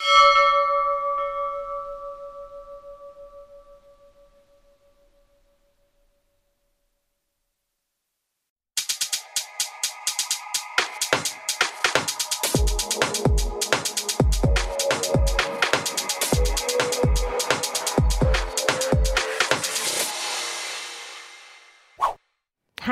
[0.00, 0.59] you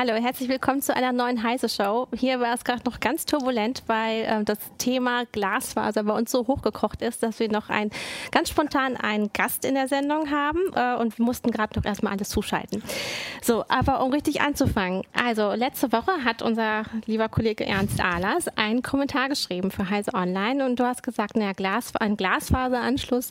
[0.01, 2.07] Hallo, herzlich willkommen zu einer neuen Heise Show.
[2.15, 6.47] Hier war es gerade noch ganz turbulent, weil äh, das Thema Glasfaser bei uns so
[6.47, 7.91] hochgekocht ist, dass wir noch ein,
[8.31, 12.13] ganz spontan einen Gast in der Sendung haben äh, und wir mussten gerade noch erstmal
[12.13, 12.81] alles zuschalten.
[13.43, 15.03] So, aber um richtig anzufangen.
[15.21, 20.65] Also, letzte Woche hat unser lieber Kollege Ernst Ahlers einen Kommentar geschrieben für Heise Online
[20.65, 23.31] und du hast gesagt, naja, Glas, ein Glasfaseranschluss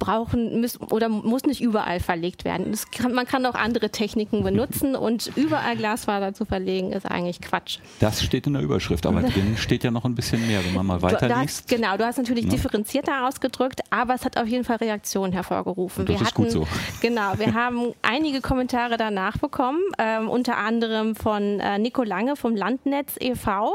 [0.00, 2.76] brauchen müssen oder muss nicht überall verlegt werden.
[2.90, 7.40] Kann, man kann auch andere Techniken benutzen und überall Glasfaser Glasfaser zu verlegen, ist eigentlich
[7.40, 7.78] Quatsch.
[8.00, 10.86] Das steht in der Überschrift, aber drin steht ja noch ein bisschen mehr, wenn man
[10.86, 11.68] mal weiterliest.
[11.68, 12.50] Genau, du hast natürlich ja.
[12.50, 16.02] differenzierter ausgedrückt, aber es hat auf jeden Fall Reaktionen hervorgerufen.
[16.02, 16.66] Und das wir ist hatten, gut so.
[17.02, 22.56] Genau, wir haben einige Kommentare danach bekommen, ähm, unter anderem von äh, Nico Lange vom
[22.56, 23.72] Landnetz e.V.,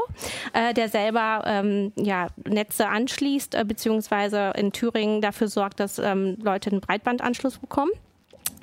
[0.52, 6.36] äh, der selber ähm, ja, Netze anschließt, äh, beziehungsweise in Thüringen dafür sorgt, dass ähm,
[6.42, 7.90] Leute einen Breitbandanschluss bekommen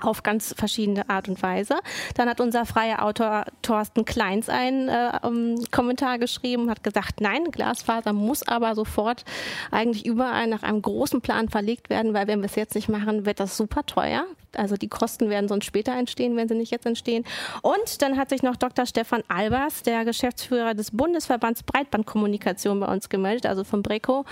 [0.01, 1.75] auf ganz verschiedene Art und Weise.
[2.15, 7.45] Dann hat unser freier Autor Thorsten Kleins einen äh, um, Kommentar geschrieben, hat gesagt, nein,
[7.51, 9.23] Glasfaser muss aber sofort
[9.71, 13.25] eigentlich überall nach einem großen Plan verlegt werden, weil wenn wir es jetzt nicht machen,
[13.25, 14.25] wird das super teuer.
[14.55, 17.23] Also die Kosten werden sonst später entstehen, wenn sie nicht jetzt entstehen.
[17.61, 18.85] Und dann hat sich noch Dr.
[18.85, 24.25] Stefan Albers, der Geschäftsführer des Bundesverbands Breitbandkommunikation bei uns gemeldet, also vom BRECO,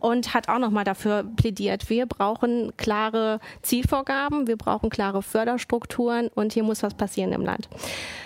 [0.00, 1.90] und hat auch nochmal dafür plädiert.
[1.90, 7.68] Wir brauchen klare Zielvorgaben, wir brauchen klare Förderstrukturen und hier muss was passieren im Land.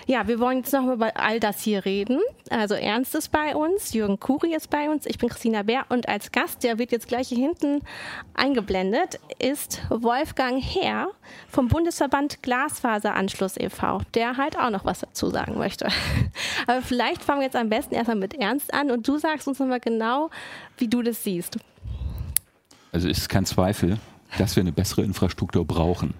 [0.05, 2.19] Ja, wir wollen jetzt nochmal über all das hier reden.
[2.49, 6.07] Also Ernst ist bei uns, Jürgen Kuri ist bei uns, ich bin Christina Bär und
[6.09, 7.81] als Gast, der wird jetzt gleich hier hinten
[8.33, 11.09] eingeblendet, ist Wolfgang Herr
[11.47, 15.87] vom Bundesverband Glasfaseranschluss e.V., der halt auch noch was dazu sagen möchte.
[16.67, 19.59] Aber vielleicht fangen wir jetzt am besten erstmal mit Ernst an und du sagst uns
[19.59, 20.29] nochmal genau,
[20.77, 21.57] wie du das siehst.
[22.91, 23.99] Also ist kein Zweifel,
[24.37, 26.13] dass wir eine bessere Infrastruktur brauchen.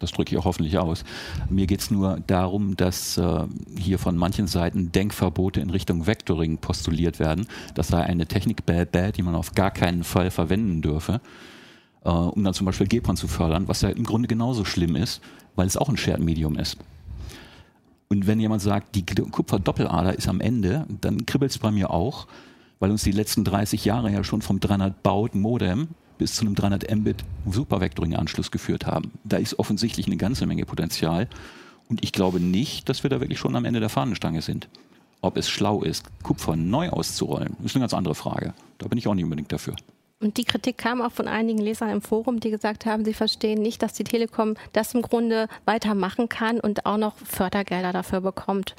[0.00, 1.04] Das drücke ich auch hoffentlich aus.
[1.48, 3.44] Mir geht es nur darum, dass äh,
[3.78, 7.46] hier von manchen Seiten Denkverbote in Richtung Vectoring postuliert werden.
[7.74, 11.20] Das sei eine Technik bad, bad, die man auf gar keinen Fall verwenden dürfe
[12.04, 15.20] äh, um dann zum Beispiel GPON zu fördern, was ja im Grunde genauso schlimm ist,
[15.56, 16.78] weil es auch ein Shared Medium ist.
[18.08, 22.26] Und wenn jemand sagt, die Kupferdoppellader ist am Ende, dann kribbelt es bei mir auch,
[22.78, 25.88] weil uns die letzten 30 Jahre ja schon vom 300 Baud Modem
[26.18, 29.10] bis zu einem 300 Mbit Supervectoring-Anschluss geführt haben.
[29.24, 31.28] Da ist offensichtlich eine ganze Menge Potenzial.
[31.88, 34.68] Und ich glaube nicht, dass wir da wirklich schon am Ende der Fahnenstange sind.
[35.20, 38.54] Ob es schlau ist, Kupfer neu auszurollen, ist eine ganz andere Frage.
[38.78, 39.74] Da bin ich auch nicht unbedingt dafür.
[40.24, 43.60] Und die Kritik kam auch von einigen Lesern im Forum, die gesagt haben, sie verstehen
[43.60, 48.74] nicht, dass die Telekom das im Grunde weitermachen kann und auch noch Fördergelder dafür bekommt.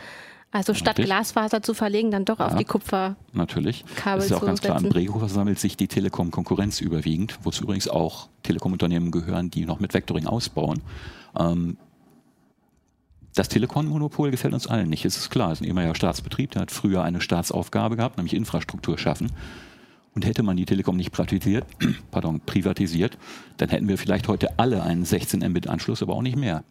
[0.50, 1.06] Also statt Richtig.
[1.06, 3.86] Glasfaser zu verlegen, dann doch ja, auf die Kupferkabel Natürlich.
[4.04, 4.80] Das ist ja auch ganz klar.
[4.82, 9.94] Im Brego versammelt sich die Telekom-Konkurrenz überwiegend, wozu übrigens auch Telekom-Unternehmen gehören, die noch mit
[9.94, 10.82] Vectoring ausbauen.
[11.38, 11.78] Ähm,
[13.36, 15.52] das Telekom-Monopol gefällt uns allen nicht, es ist klar.
[15.52, 19.32] Es ist ein ehemaliger Staatsbetrieb, der hat früher eine Staatsaufgabe gehabt, nämlich Infrastruktur schaffen.
[20.16, 21.66] Und hätte man die Telekom nicht privatisiert,
[22.12, 23.18] pardon, privatisiert,
[23.58, 26.64] dann hätten wir vielleicht heute alle einen 16 Mbit-Anschluss, aber auch nicht mehr.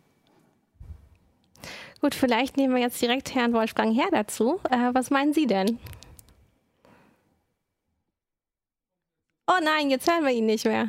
[2.00, 4.60] Gut, vielleicht nehmen wir jetzt direkt Herrn Wolfgang Herr dazu.
[4.70, 5.78] Äh, was meinen Sie denn?
[9.46, 10.88] Oh nein, jetzt hören wir ihn nicht mehr.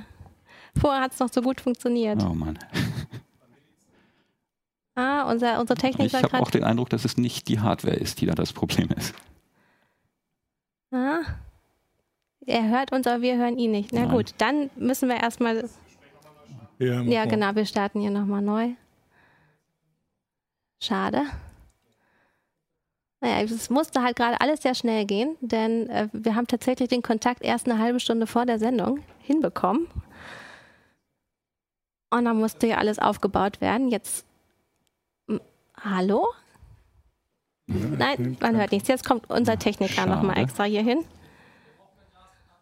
[0.79, 2.23] Vorher hat es noch so gut funktioniert.
[2.23, 2.57] Oh Mann.
[4.97, 6.19] Ah, unser, unser Techniker.
[6.19, 8.87] Ich habe auch den Eindruck, dass es nicht die Hardware ist, die da das Problem
[8.91, 9.13] ist.
[10.93, 11.19] Ah.
[12.45, 13.91] Er hört uns, aber wir hören ihn nicht.
[13.91, 14.11] Na Nein.
[14.11, 15.67] gut, dann müssen wir erstmal.
[16.77, 18.69] Ja, ja genau, wir starten hier nochmal neu.
[20.81, 21.23] Schade.
[23.21, 27.01] Naja, es musste halt gerade alles sehr schnell gehen, denn äh, wir haben tatsächlich den
[27.01, 29.87] Kontakt erst eine halbe Stunde vor der Sendung hinbekommen.
[32.11, 33.89] Und dann musste ja alles aufgebaut werden.
[33.89, 34.25] Jetzt.
[35.81, 36.27] Hallo?
[37.67, 38.87] Ja, Nein, man hört nichts.
[38.87, 41.03] Jetzt kommt unser Techniker nochmal extra hier hin.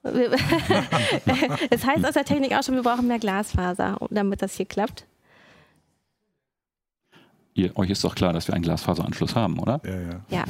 [1.70, 5.06] es heißt aus der Technik auch schon, wir brauchen mehr Glasfaser, damit das hier klappt.
[7.54, 9.80] Ihr, euch ist doch klar, dass wir einen Glasfaseranschluss haben, oder?
[9.86, 10.22] Ja, ja.
[10.30, 10.44] ja.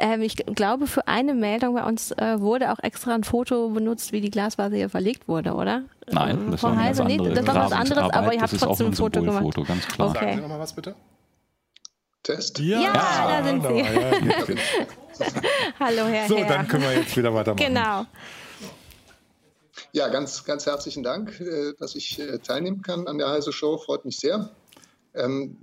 [0.00, 4.12] Ähm, ich glaube, für eine Meldung bei uns äh, wurde auch extra ein Foto benutzt,
[4.12, 5.82] wie die Glasfaser hier verlegt wurde, oder?
[6.10, 9.20] Nein, das, war, Heise, nee, das war was anderes, aber ihr habt trotzdem ein Foto
[9.22, 9.42] gemacht.
[9.42, 10.10] Foto, ganz klar.
[10.10, 10.18] Okay.
[10.20, 10.94] Sagen Sie nochmal was bitte?
[12.22, 12.58] Test?
[12.60, 13.84] Ja, ja da sind Sie.
[15.80, 16.46] Hallo, Herr So, Herr.
[16.46, 17.66] dann können wir jetzt wieder weitermachen.
[17.66, 18.04] Genau.
[19.98, 23.78] Ja, ganz, ganz herzlichen Dank, äh, dass ich äh, teilnehmen kann an der Heise Show.
[23.78, 24.48] Freut mich sehr.
[25.12, 25.56] Ähm,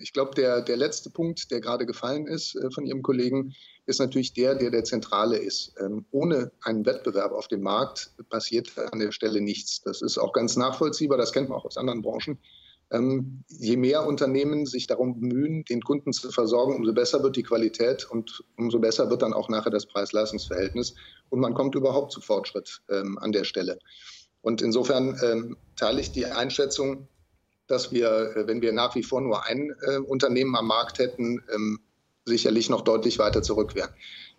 [0.00, 3.54] ich glaube, der, der letzte Punkt, der gerade gefallen ist äh, von Ihrem Kollegen,
[3.84, 5.74] ist natürlich der, der der zentrale ist.
[5.78, 9.82] Ähm, ohne einen Wettbewerb auf dem Markt passiert an der Stelle nichts.
[9.82, 12.38] Das ist auch ganz nachvollziehbar, das kennt man auch aus anderen Branchen.
[12.92, 17.42] Ähm, je mehr Unternehmen sich darum bemühen, den Kunden zu versorgen, umso besser wird die
[17.42, 20.94] Qualität und umso besser wird dann auch nachher das Preis-Leistungs-Verhältnis.
[21.30, 23.78] Und man kommt überhaupt zu Fortschritt ähm, an der Stelle.
[24.42, 27.08] Und insofern ähm, teile ich die Einschätzung,
[27.66, 31.42] dass wir, äh, wenn wir nach wie vor nur ein äh, Unternehmen am Markt hätten,
[31.54, 31.80] ähm,
[32.26, 33.90] sicherlich noch deutlich weiter zurück wären.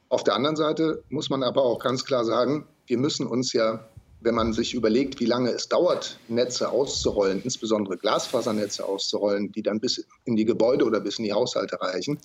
[0.09, 3.89] Auf der anderen Seite muss man aber auch ganz klar sagen, wir müssen uns ja,
[4.23, 9.79] wenn man sich überlegt, wie lange es dauert, Netze auszurollen, insbesondere Glasfasernetze auszurollen, die dann
[9.79, 12.19] bis in die Gebäude oder bis in die Haushalte reichen,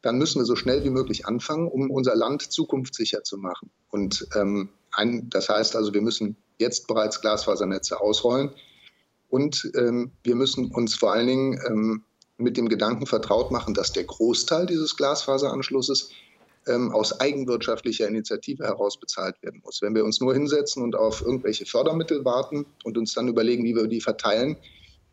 [0.00, 3.70] dann müssen wir so schnell wie möglich anfangen, um unser Land zukunftssicher zu machen.
[3.90, 8.50] Und ähm, ein, das heißt also, wir müssen jetzt bereits Glasfasernetze ausrollen.
[9.28, 12.04] Und ähm, wir müssen uns vor allen Dingen ähm,
[12.36, 16.10] mit dem Gedanken vertraut machen, dass der Großteil dieses Glasfaseranschlusses
[16.66, 19.82] ähm, aus eigenwirtschaftlicher Initiative heraus bezahlt werden muss.
[19.82, 23.74] Wenn wir uns nur hinsetzen und auf irgendwelche Fördermittel warten und uns dann überlegen, wie
[23.74, 24.56] wir die verteilen,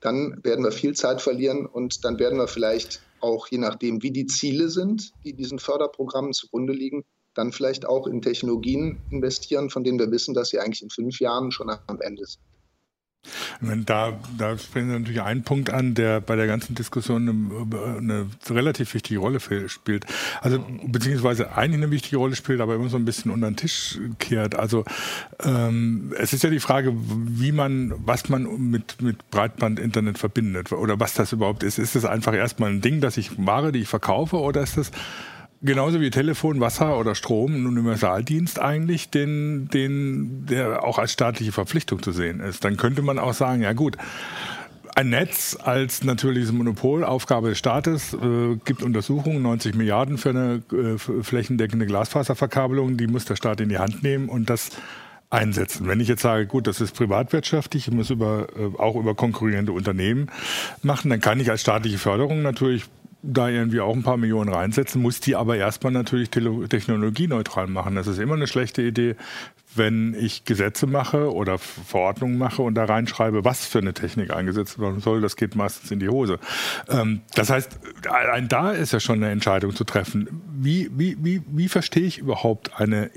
[0.01, 4.12] dann werden wir viel Zeit verlieren und dann werden wir vielleicht auch, je nachdem, wie
[4.12, 7.04] die Ziele sind, die diesen Förderprogrammen zugrunde liegen,
[7.34, 11.19] dann vielleicht auch in Technologien investieren, von denen wir wissen, dass sie eigentlich in fünf
[11.19, 12.42] Jahren schon am Ende sind.
[13.86, 18.26] Da, da sprechen Sie natürlich einen Punkt an, der bei der ganzen Diskussion eine, eine,
[18.50, 20.06] relativ wichtige Rolle spielt.
[20.42, 24.00] Also beziehungsweise eigentlich eine wichtige Rolle spielt, aber immer so ein bisschen unter den Tisch
[24.20, 24.56] kehrt.
[24.56, 24.86] Also
[25.44, 31.00] ähm, es ist ja die Frage, wie man, was man mit, mit Breitbandinternet verbindet oder
[31.00, 31.80] was das überhaupt ist.
[31.80, 34.92] Ist es einfach erstmal ein Ding, das ich Ware, die ich verkaufe, oder ist das
[35.62, 41.52] genauso wie Telefon, Wasser oder Strom ein Universaldienst eigentlich, den, den, der auch als staatliche
[41.52, 42.64] Verpflichtung zu sehen ist.
[42.64, 43.98] Dann könnte man auch sagen, ja gut,
[44.96, 50.62] ein Netz als natürliches Monopol, Aufgabe des Staates, äh, gibt Untersuchungen, 90 Milliarden für eine
[50.74, 54.72] äh, flächendeckende Glasfaserverkabelung, die muss der Staat in die Hand nehmen und das
[55.30, 55.88] einsetzen.
[55.88, 59.72] Wenn ich jetzt sage, gut, das ist privatwirtschaftlich, ich muss über, äh, auch über konkurrierende
[59.72, 60.30] Unternehmen
[60.82, 62.86] machen, dann kann ich als staatliche Förderung natürlich
[63.21, 67.95] da irgendwie auch ein paar Millionen reinsetzen, muss die aber erstmal natürlich technologieneutral machen.
[67.95, 69.16] Das ist immer eine schlechte Idee,
[69.75, 74.80] wenn ich Gesetze mache oder Verordnungen mache und da reinschreibe, was für eine Technik eingesetzt
[74.80, 75.21] werden soll.
[75.21, 76.39] Das geht meistens in die Hose.
[76.89, 77.80] Ähm, das heißt,
[78.10, 80.42] allein da ist ja schon eine Entscheidung zu treffen.
[80.57, 83.12] Wie, wie, wie, wie verstehe ich überhaupt eine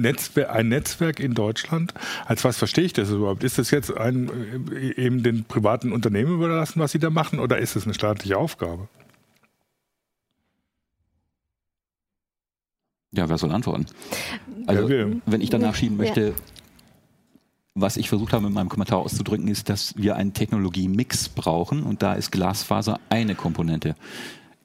[0.00, 1.94] Netzwer ein Netzwerk in Deutschland?
[2.24, 3.44] Als was verstehe ich das überhaupt?
[3.44, 4.30] Ist das jetzt ein,
[4.72, 8.38] äh, eben den privaten Unternehmen überlassen, was sie da machen, oder ist es eine staatliche
[8.38, 8.88] Aufgabe?
[13.12, 13.86] Ja, wer soll antworten?
[14.66, 16.32] Also, ja, wenn ich danach schieben möchte, ja.
[17.74, 22.02] was ich versucht habe mit meinem Kommentar auszudrücken, ist, dass wir einen Technologie-Mix brauchen und
[22.02, 23.96] da ist Glasfaser eine Komponente.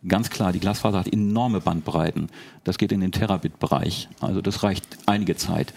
[0.07, 2.29] Ganz klar, die Glasfaser hat enorme Bandbreiten.
[2.63, 4.09] Das geht in den Terabit-Bereich.
[4.19, 5.73] Also das reicht einige Zeit.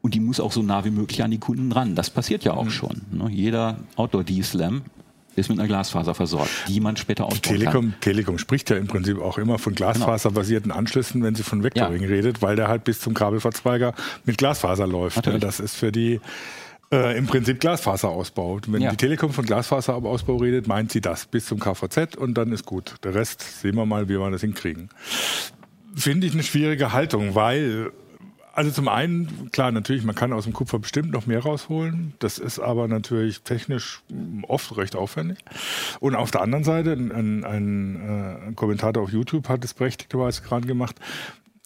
[0.00, 1.94] Und die muss auch so nah wie möglich an die Kunden ran.
[1.94, 2.70] Das passiert ja auch mhm.
[2.70, 3.02] schon.
[3.12, 3.28] Ne?
[3.30, 4.82] Jeder Outdoor-D-Slam
[5.36, 8.00] ist mit einer Glasfaser versorgt, die man später ausbauen Telekom, kann.
[8.00, 12.08] Telekom spricht ja im Prinzip auch immer von glasfaserbasierten Anschlüssen, wenn sie von Vectoring ja.
[12.08, 13.94] redet, weil der halt bis zum Kabelverzweiger
[14.24, 15.16] mit Glasfaser läuft.
[15.16, 15.40] Natürlich.
[15.40, 16.20] Das ist für die
[16.92, 18.60] äh, im Prinzip Glasfaserausbau.
[18.68, 18.90] Wenn ja.
[18.90, 22.96] die Telekom von Glasfaserausbau redet, meint sie das bis zum KVZ und dann ist gut.
[23.02, 24.90] Der Rest sehen wir mal, wie wir das hinkriegen.
[25.94, 27.90] Finde ich eine schwierige Haltung, weil
[28.54, 32.12] also zum einen, klar, natürlich, man kann aus dem Kupfer bestimmt noch mehr rausholen.
[32.18, 34.02] Das ist aber natürlich technisch
[34.46, 35.38] oft recht aufwendig.
[36.00, 40.42] Und auf der anderen Seite, ein, ein, ein, äh, Kommentator auf YouTube hat es berechtigterweise
[40.42, 40.96] gerade gemacht,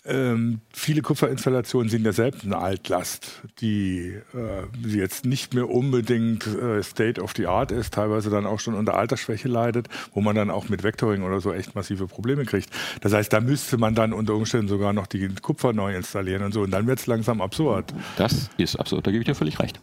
[0.06, 6.82] ähm, viele Kupferinstallationen sind ja selbst eine Altlast, die äh, jetzt nicht mehr unbedingt äh,
[6.82, 10.50] State of the Art ist, teilweise dann auch schon unter Altersschwäche leidet, wo man dann
[10.50, 12.70] auch mit Vectoring oder so echt massive Probleme kriegt.
[13.00, 16.52] Das heißt, da müsste man dann unter Umständen sogar noch die Kupfer neu installieren und
[16.52, 16.62] so.
[16.62, 17.92] Und dann wird es langsam absurd.
[18.16, 19.80] Das ist absurd, da gebe ich dir völlig recht.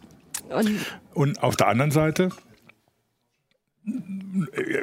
[0.48, 0.78] Und,
[1.14, 2.30] und auf der anderen Seite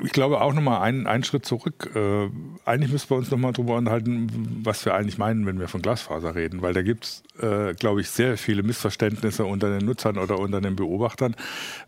[0.04, 1.90] Ich glaube auch nochmal einen, einen Schritt zurück.
[1.96, 2.30] Äh,
[2.66, 6.36] eigentlich müssen wir uns nochmal drüber unterhalten, was wir eigentlich meinen, wenn wir von Glasfaser
[6.36, 10.38] reden, weil da gibt es, äh, glaube ich, sehr viele Missverständnisse unter den Nutzern oder
[10.40, 11.36] unter den Beobachtern.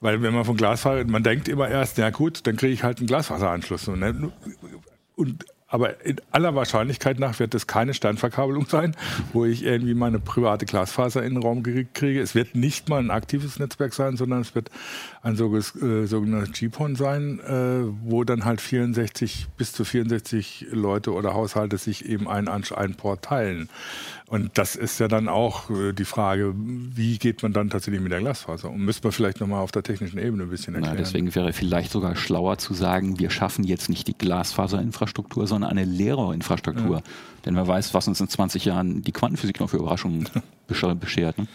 [0.02, 2.98] Weil wenn man von Glasfaser, man denkt immer erst, ja gut, dann kriege ich halt
[2.98, 3.88] einen Glasfaseranschluss.
[3.88, 4.32] Und, ne?
[5.16, 8.96] und aber in aller Wahrscheinlichkeit nach wird es keine Sternverkabelung sein,
[9.34, 12.22] wo ich irgendwie meine private Glasfaser in den Raum kriege.
[12.22, 14.70] Es wird nicht mal ein aktives Netzwerk sein, sondern es wird
[15.24, 21.34] ein äh, sogenanntes GPON sein, äh, wo dann halt 64 bis zu 64 Leute oder
[21.34, 23.68] Haushalte sich eben einen, einen Port teilen.
[24.34, 28.12] Und das ist ja dann auch äh, die Frage, wie geht man dann tatsächlich mit
[28.12, 28.72] der Glasfaser?
[28.72, 30.96] Und müssen wir vielleicht nochmal auf der technischen Ebene ein bisschen erklären.
[30.96, 35.70] Na, deswegen wäre vielleicht sogar schlauer zu sagen, wir schaffen jetzt nicht die Glasfaserinfrastruktur, sondern
[35.70, 36.96] eine Lehrerinfrastruktur.
[36.98, 37.04] Ja.
[37.46, 40.28] Denn wer weiß, was uns in 20 Jahren die Quantenphysik noch für Überraschungen
[40.96, 41.38] beschert.
[41.38, 41.48] Ne?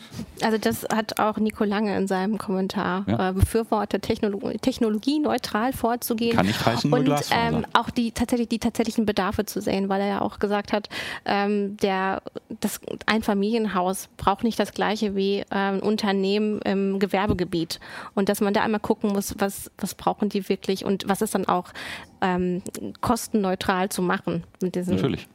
[0.42, 3.30] Also das hat auch Nico Lange in seinem Kommentar ja.
[3.30, 6.36] äh, befürwortet, Technolo Technologie neutral vorzugehen.
[6.36, 10.06] Kann nicht heißen, und ähm, auch die tatsächlich die tatsächlichen Bedarfe zu sehen, weil er
[10.06, 10.88] ja auch gesagt hat,
[11.24, 12.22] ähm, der
[12.60, 17.80] das ein Familienhaus braucht nicht das gleiche wie ähm, Unternehmen im Gewerbegebiet
[18.14, 21.34] und dass man da einmal gucken muss, was was brauchen die wirklich und was ist
[21.34, 21.70] dann auch
[22.20, 22.62] ähm,
[23.00, 25.28] kostenneutral zu machen mit diesen Natürlich.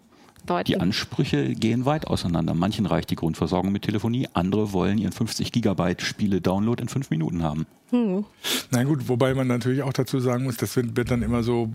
[0.48, 0.66] Leuten.
[0.66, 2.54] Die Ansprüche gehen weit auseinander.
[2.54, 7.44] Manchen reicht die Grundversorgung mit Telefonie, andere wollen ihren 50 Gigabyte Spiele-Download in fünf Minuten
[7.44, 7.66] haben.
[7.92, 8.26] Hm.
[8.72, 11.72] Na gut, wobei man natürlich auch dazu sagen muss, das wird, dann immer so,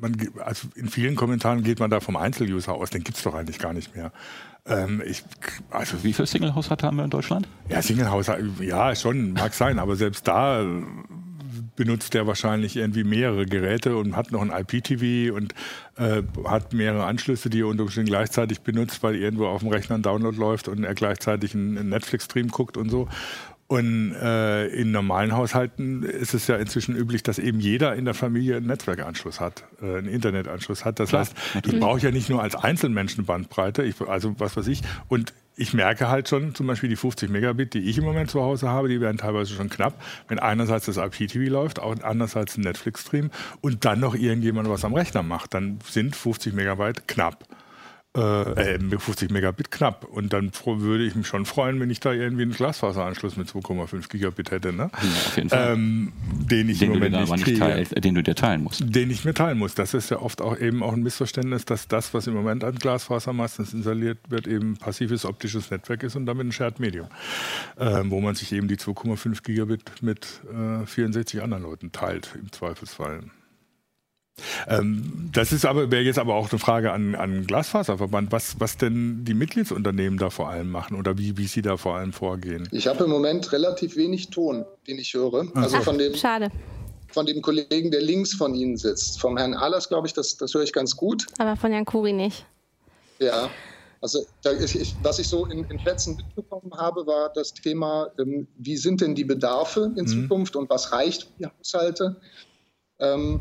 [0.00, 3.34] man, also in vielen Kommentaren geht man da vom Einzeluser aus, den gibt es doch
[3.34, 4.12] eigentlich gar nicht mehr.
[4.66, 5.24] Ähm, ich,
[5.70, 7.48] also Wie viele Single-Haushalte haben wir in Deutschland?
[7.68, 10.64] Ja, Single-Haushalte, ja, schon, mag sein, aber selbst da
[11.76, 15.54] benutzt er wahrscheinlich irgendwie mehrere Geräte und hat noch ein IPTV und
[15.96, 19.96] äh, hat mehrere Anschlüsse, die er unter Umständen gleichzeitig benutzt, weil irgendwo auf dem Rechner
[19.96, 23.08] ein Download läuft und er gleichzeitig einen Netflix-Stream guckt und so.
[23.70, 28.14] Und äh, in normalen Haushalten ist es ja inzwischen üblich, dass eben jeder in der
[28.14, 30.98] Familie einen Netzwerkanschluss hat, äh, einen Internetanschluss hat.
[30.98, 31.74] Das Klar, heißt, natürlich.
[31.74, 34.82] ich brauche ja nicht nur als Einzelmenschen Bandbreite, ich, also was weiß ich.
[35.06, 38.40] Und ich merke halt schon, zum Beispiel die 50 Megabit, die ich im Moment zu
[38.40, 39.92] Hause habe, die werden teilweise schon knapp,
[40.26, 44.94] wenn einerseits das IPTV läuft, auch andererseits ein Netflix-Stream und dann noch irgendjemand was am
[44.94, 47.44] Rechner macht, dann sind 50 Megabyte knapp
[48.16, 50.04] äh, 50 Megabit knapp.
[50.04, 54.08] Und dann würde ich mich schon freuen, wenn ich da irgendwie einen Glasfaseranschluss mit 2,5
[54.08, 54.72] Gigabit hätte.
[54.72, 54.90] Ne?
[54.92, 55.72] Ja, auf jeden Fall.
[55.72, 58.82] Ähm, den ich den im Moment nicht, nicht teil, den du dir teilen musst.
[58.84, 59.74] Den ich mir teilen muss.
[59.74, 62.74] Das ist ja oft auch eben auch ein Missverständnis, dass das, was im Moment an
[62.74, 67.06] Glasfaser meistens installiert wird, eben passives optisches Netzwerk ist und damit ein Shared Medium,
[67.76, 72.50] äh, wo man sich eben die 2,5 Gigabit mit äh, 64 anderen Leuten teilt, im
[72.50, 73.22] Zweifelsfall.
[74.68, 78.76] Ähm, das ist aber, wäre jetzt aber auch eine Frage an, an Glasfaserverband, was, was
[78.76, 82.68] denn die Mitgliedsunternehmen da vor allem machen oder wie, wie sie da vor allem vorgehen.
[82.72, 85.46] Ich habe im Moment relativ wenig Ton, den ich höre.
[85.54, 86.50] Also Ach, von dem, schade.
[87.08, 89.20] Von dem Kollegen, der links von Ihnen sitzt.
[89.20, 91.26] Vom Herrn Ahlers, glaube ich, das, das höre ich ganz gut.
[91.38, 92.46] Aber von Herrn Kuri nicht.
[93.18, 93.50] Ja,
[94.00, 94.24] also
[94.62, 99.02] ich, was ich so in, in Plätzen mitbekommen habe, war das Thema, ähm, wie sind
[99.02, 100.06] denn die Bedarfe in mhm.
[100.06, 102.16] Zukunft und was reicht für die Haushalte?
[102.98, 103.40] Ähm,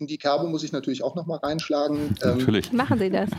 [0.00, 2.16] in die Kerbe muss ich natürlich auch noch mal reinschlagen.
[2.22, 2.70] Ähm, natürlich.
[2.70, 3.30] Ähm, Machen Sie das.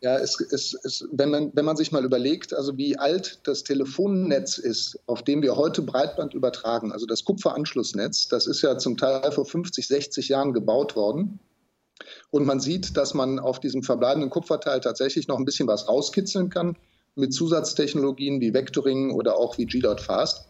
[0.00, 3.64] Ja, es, es, es, wenn, man, wenn man sich mal überlegt, also wie alt das
[3.64, 8.96] Telefonnetz ist, auf dem wir heute Breitband übertragen, also das Kupferanschlussnetz, das ist ja zum
[8.96, 11.40] Teil vor 50, 60 Jahren gebaut worden.
[12.30, 16.48] Und man sieht, dass man auf diesem verbleibenden Kupferteil tatsächlich noch ein bisschen was rauskitzeln
[16.48, 16.76] kann
[17.16, 20.46] mit Zusatztechnologien wie Vectoring oder auch wie G.Fast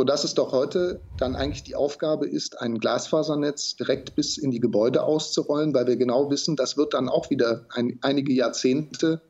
[0.00, 4.58] sodass es doch heute dann eigentlich die Aufgabe ist, ein Glasfasernetz direkt bis in die
[4.58, 9.20] Gebäude auszurollen, weil wir genau wissen, das wird dann auch wieder ein, einige Jahrzehnte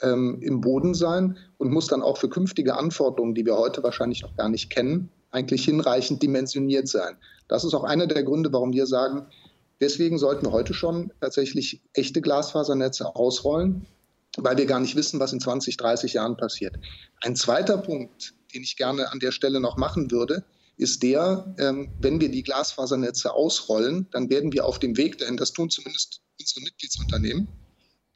[0.00, 4.22] ähm, im Boden sein und muss dann auch für künftige Anforderungen, die wir heute wahrscheinlich
[4.22, 7.18] noch gar nicht kennen, eigentlich hinreichend dimensioniert sein.
[7.46, 9.26] Das ist auch einer der Gründe, warum wir sagen,
[9.82, 13.84] deswegen sollten wir heute schon tatsächlich echte Glasfasernetze ausrollen,
[14.36, 16.76] weil wir gar nicht wissen, was in 20, 30 Jahren passiert.
[17.22, 20.44] Ein zweiter Punkt, den ich gerne an der Stelle noch machen würde,
[20.76, 25.36] ist der, ähm, wenn wir die Glasfasernetze ausrollen, dann werden wir auf dem Weg dahin,
[25.36, 27.48] das tun zumindest unsere Mitgliedsunternehmen,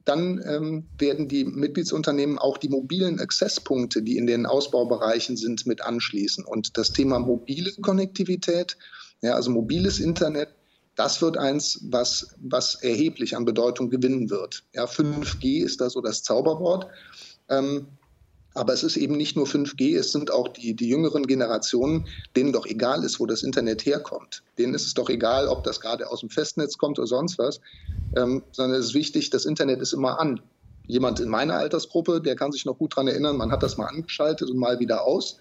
[0.05, 5.83] dann ähm, werden die Mitgliedsunternehmen auch die mobilen Accesspunkte, die in den Ausbaubereichen sind, mit
[5.83, 6.45] anschließen.
[6.45, 8.79] Und das Thema mobile Konnektivität,
[9.21, 10.49] ja, also mobiles Internet,
[10.99, 14.65] das wird eins, was, was erheblich an Bedeutung gewinnen wird.
[14.75, 16.89] Ja, 5G ist da so das Zauberwort.
[17.49, 17.87] Ähm,
[18.55, 22.53] aber es ist eben nicht nur 5G, es sind auch die, die jüngeren Generationen, denen
[22.53, 24.43] doch egal ist, wo das Internet herkommt.
[24.59, 27.61] Denen ist es doch egal, ob das gerade aus dem Festnetz kommt oder sonst was,
[28.17, 30.41] ähm, sondern es ist wichtig, das Internet ist immer an.
[30.89, 33.87] Jemand in meiner Altersgruppe, der kann sich noch gut daran erinnern, man hat das mal
[33.87, 35.39] angeschaltet und mal wieder aus.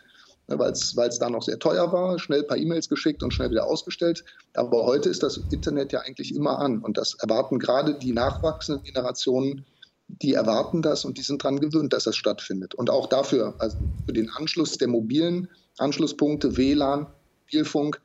[0.47, 3.51] Ne, weil es da noch sehr teuer war, schnell ein paar E-Mails geschickt und schnell
[3.51, 4.23] wieder ausgestellt.
[4.53, 8.83] Aber heute ist das Internet ja eigentlich immer an und das erwarten gerade die nachwachsenden
[8.83, 9.65] Generationen,
[10.07, 12.73] die erwarten das und die sind daran gewöhnt, dass das stattfindet.
[12.75, 17.07] Und auch dafür, also für den Anschluss der mobilen Anschlusspunkte, WLAN,
[17.43, 18.01] Mobilfunk,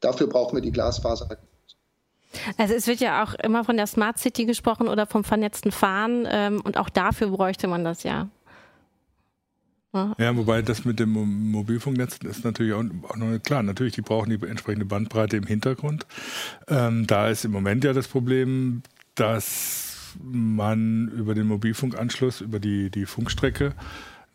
[0.00, 1.28] dafür brauchen wir die Glasfaser
[2.58, 6.26] also es wird ja auch immer von der Smart City gesprochen oder vom vernetzten Fahren
[6.30, 8.28] ähm, und auch dafür bräuchte man das ja.
[10.18, 11.10] Ja, wobei das mit dem
[11.50, 13.62] Mobilfunknetz ist natürlich auch, auch noch klar.
[13.62, 16.06] Natürlich, die brauchen die entsprechende Bandbreite im Hintergrund.
[16.68, 18.82] Ähm, da ist im Moment ja das Problem,
[19.14, 23.74] dass man über den Mobilfunkanschluss, über die, die Funkstrecke,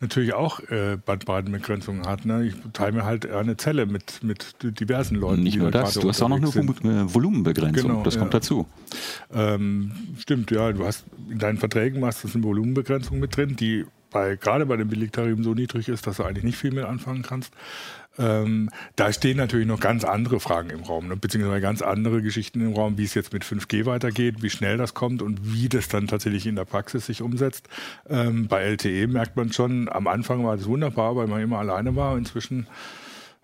[0.02, 2.26] natürlich auch äh, Bandbreitenbegrenzungen hat.
[2.26, 2.46] Ne?
[2.46, 5.42] Ich teile mir halt eine Zelle mit, mit diversen Leuten.
[5.44, 6.84] Nicht nur das, du hast auch noch eine sind.
[6.84, 8.40] Äh, Volumenbegrenzung, genau, das kommt ja.
[8.40, 8.66] dazu.
[9.32, 13.86] Ähm, stimmt, ja, du hast in deinen Verträgen hast du eine Volumenbegrenzung mit drin, die
[14.12, 17.22] bei, gerade bei den Billigtarifen so niedrig ist, dass du eigentlich nicht viel mit anfangen
[17.22, 17.52] kannst.
[18.18, 21.16] Ähm, da stehen natürlich noch ganz andere Fragen im Raum, ne?
[21.16, 24.92] beziehungsweise ganz andere Geschichten im Raum, wie es jetzt mit 5G weitergeht, wie schnell das
[24.92, 27.68] kommt und wie das dann tatsächlich in der Praxis sich umsetzt.
[28.08, 31.96] Ähm, bei LTE merkt man schon, am Anfang war das wunderbar, weil man immer alleine
[31.96, 32.18] war.
[32.18, 32.66] Inzwischen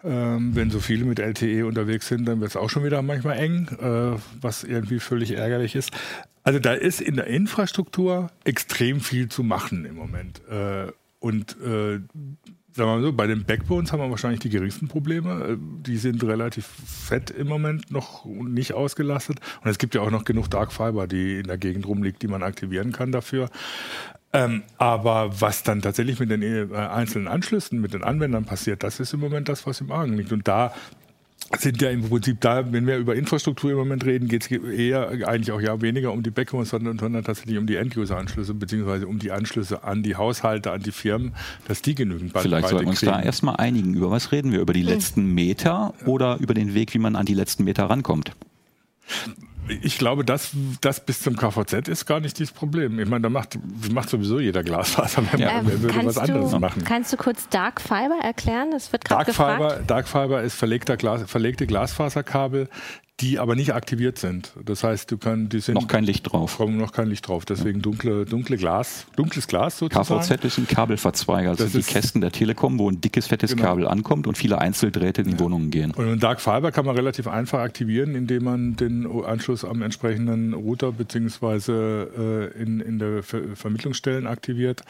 [0.05, 3.39] ähm, wenn so viele mit LTE unterwegs sind, dann wird es auch schon wieder manchmal
[3.39, 5.91] eng, äh, was irgendwie völlig ärgerlich ist.
[6.45, 10.41] Also da ist in der Infrastruktur extrem viel zu machen im Moment.
[10.49, 12.01] Äh, und äh,
[12.79, 15.45] sagen wir mal so, bei den Backbones haben wir wahrscheinlich die geringsten Probleme.
[15.45, 19.41] Äh, die sind relativ fett im Moment noch nicht ausgelastet.
[19.63, 22.29] Und es gibt ja auch noch genug Dark Fiber, die in der Gegend rumliegt, die
[22.29, 23.51] man aktivieren kann dafür.
[24.33, 29.01] Ähm, aber was dann tatsächlich mit den äh, einzelnen Anschlüssen, mit den Anwendern passiert, das
[29.01, 30.33] ist im Moment das, was im Argen liegt.
[30.33, 30.75] Und da
[31.57, 35.09] sind ja im Prinzip da, wenn wir über Infrastruktur im Moment reden, geht es eher
[35.27, 39.19] eigentlich auch ja weniger um die Backbones, sondern, sondern tatsächlich um die End-User-Anschlüsse, beziehungsweise um
[39.19, 41.33] die Anschlüsse an die Haushalte, an die Firmen,
[41.67, 43.13] dass die genügend Bandbreite Vielleicht sollten wir uns kriegen.
[43.13, 43.95] da erstmal einigen.
[43.95, 44.61] Über was reden wir?
[44.61, 44.89] Über die hm.
[44.89, 48.33] letzten Meter oder über den Weg, wie man an die letzten Meter rankommt?
[49.69, 52.99] Ich glaube, das, das bis zum KVZ ist gar nicht das Problem.
[52.99, 53.59] Ich meine, da macht,
[53.93, 55.61] macht sowieso jeder Glasfaser, wenn ja.
[55.65, 56.85] wer würde was anderes du, machen.
[56.85, 58.71] Kannst du kurz Dark Fiber erklären?
[58.71, 59.63] Das wird gerade gefragt.
[59.63, 62.69] Fiber, Dark Fiber ist verlegter Glas, verlegte Glasfaserkabel,
[63.21, 64.53] die aber nicht aktiviert sind.
[64.65, 66.59] Das heißt, du kannst, die sind noch kein Licht drauf.
[66.61, 67.45] Noch kein Licht drauf.
[67.45, 70.21] Deswegen dunkle, dunkle Glas, dunkles Glas sozusagen.
[70.21, 73.65] KVZ ist ein Kabelverzweiger, also das die Kästen der Telekom, wo ein dickes fettes genau.
[73.65, 75.41] Kabel ankommt und viele Einzeldrähte in die ja.
[75.41, 75.91] Wohnungen gehen.
[75.93, 80.55] Und ein Dark Fiber kann man relativ einfach aktivieren, indem man den Anschluss am entsprechenden
[80.55, 84.83] Router beziehungsweise äh, in, in der Ver Vermittlungsstellen aktiviert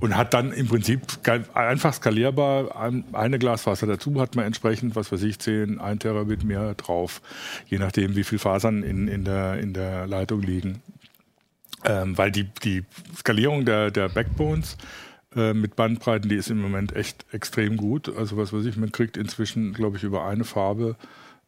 [0.00, 1.00] und hat dann im Prinzip
[1.54, 6.74] einfach skalierbar eine Glasfaser dazu, hat man entsprechend, was weiß ich, 10, 1 Terabit mehr
[6.74, 7.20] drauf
[7.72, 10.82] je nachdem, wie viele Fasern in, in, der, in der Leitung liegen.
[11.86, 12.84] Ähm, weil die, die
[13.16, 14.76] Skalierung der, der Backbones
[15.34, 18.14] äh, mit Bandbreiten, die ist im Moment echt extrem gut.
[18.14, 20.96] Also was weiß ich, man kriegt inzwischen, glaube ich, über eine Farbe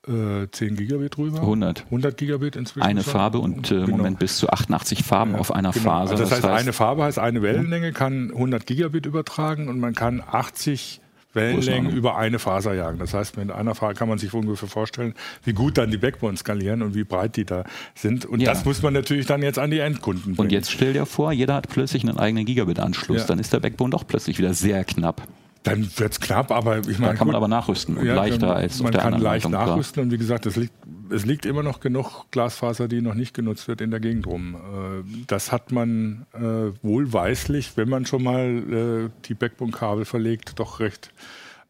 [0.09, 1.41] äh, 10 Gigabit rüber.
[1.41, 1.85] 100.
[1.85, 2.87] 100 Gigabit inzwischen.
[2.87, 3.03] Eine.
[3.03, 3.99] Farbe und äh, im genau.
[3.99, 5.85] Moment bis zu 88 Farben ja, auf einer genau.
[5.85, 6.13] Faser.
[6.13, 9.79] Also das, das heißt, heißt, eine Farbe heißt eine Wellenlänge, kann 100 Gigabit übertragen und
[9.79, 11.03] man kann 80
[11.35, 12.99] Wellenlängen über eine Faser jagen.
[12.99, 16.41] Das heißt, mit einer Faser kann man sich ungefähr vorstellen, wie gut dann die Backbones
[16.41, 18.25] skalieren und wie breit die da sind.
[18.25, 18.53] Und ja.
[18.53, 20.39] das muss man natürlich dann jetzt an die Endkunden bringen.
[20.39, 23.23] Und jetzt stell dir vor, jeder hat plötzlich einen eigenen Gigabit-Anschluss.
[23.23, 23.27] Ja.
[23.27, 25.27] Dann ist der Backbone doch plötzlich wieder sehr knapp.
[25.65, 27.13] Dann wird es knapp, aber ich meine.
[27.13, 30.05] Da kann man aber nachrüsten und ja, leichter als Man kann leicht Leitung, nachrüsten klar.
[30.05, 30.75] und wie gesagt, es liegt,
[31.11, 34.55] es liegt immer noch genug Glasfaser, die noch nicht genutzt wird in der Gegend rum.
[34.55, 40.81] Äh, das hat man äh, wohlweislich, wenn man schon mal äh, die Backbone-Kabel verlegt, doch
[40.81, 41.11] recht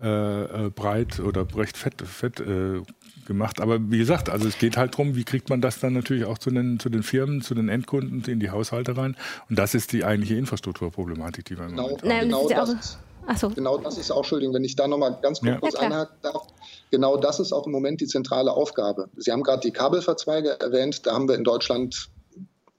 [0.01, 2.83] äh, breit oder recht fett, fett äh,
[3.27, 3.61] gemacht.
[3.61, 6.39] Aber wie gesagt, also es geht halt darum, wie kriegt man das dann natürlich auch
[6.39, 9.17] zu den, zu den Firmen, zu den Endkunden, in die Haushalte rein.
[9.49, 12.29] Und das ist die eigentliche Infrastrukturproblematik, die wir im genau, Moment haben.
[12.29, 12.99] Genau, das,
[13.37, 13.49] so.
[13.51, 15.81] Genau das ist auch, Entschuldigung, wenn ich da nochmal ganz kurz ja.
[15.81, 16.47] einhaken darf.
[16.91, 19.09] Genau das ist auch im Moment die zentrale Aufgabe.
[19.17, 22.09] Sie haben gerade die Kabelverzweige erwähnt, da haben wir in Deutschland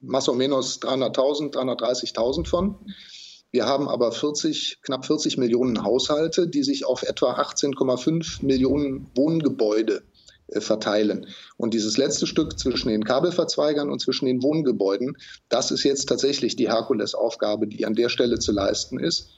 [0.01, 2.75] más o menos 300.000, 330.000 von.
[3.51, 10.03] Wir haben aber 40, knapp 40 Millionen Haushalte, die sich auf etwa 18,5 Millionen Wohngebäude
[10.47, 11.27] äh, verteilen.
[11.57, 15.17] Und dieses letzte Stück zwischen den Kabelverzweigern und zwischen den Wohngebäuden,
[15.49, 19.29] das ist jetzt tatsächlich die Herkulesaufgabe, die an der Stelle zu leisten ist.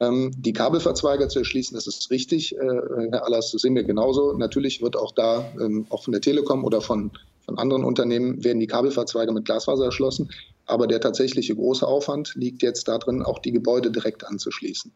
[0.00, 4.32] Ähm, die Kabelverzweiger zu erschließen, das ist richtig, äh, Herr Allers, das sehen wir genauso.
[4.32, 7.12] Natürlich wird auch da, ähm, auch von der Telekom oder von,
[7.44, 10.30] von anderen Unternehmen, werden die Kabelverzweiger mit Glasfaser erschlossen.
[10.66, 14.92] Aber der tatsächliche große Aufwand liegt jetzt darin, auch die Gebäude direkt anzuschließen.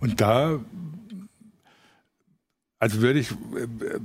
[0.00, 0.60] Und da
[2.78, 3.98] also würde ich, äh,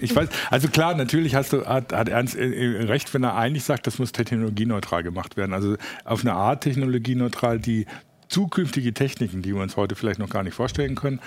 [0.00, 3.64] ich weiß, also klar, natürlich hast du, hat, hat Ernst äh, recht, wenn er eigentlich
[3.64, 5.54] sagt, das muss technologieneutral gemacht werden.
[5.54, 7.86] Also auf eine Art technologieneutral, die
[8.28, 11.20] zukünftige Techniken, die wir uns heute vielleicht noch gar nicht vorstellen können,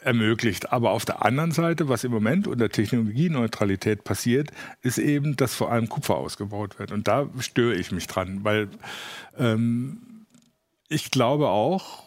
[0.00, 0.72] ermöglicht.
[0.72, 4.50] Aber auf der anderen Seite, was im Moment unter Technologieneutralität passiert,
[4.82, 6.92] ist eben, dass vor allem Kupfer ausgebaut wird.
[6.92, 8.68] Und da störe ich mich dran, weil
[9.38, 10.26] ähm,
[10.88, 12.05] ich glaube auch,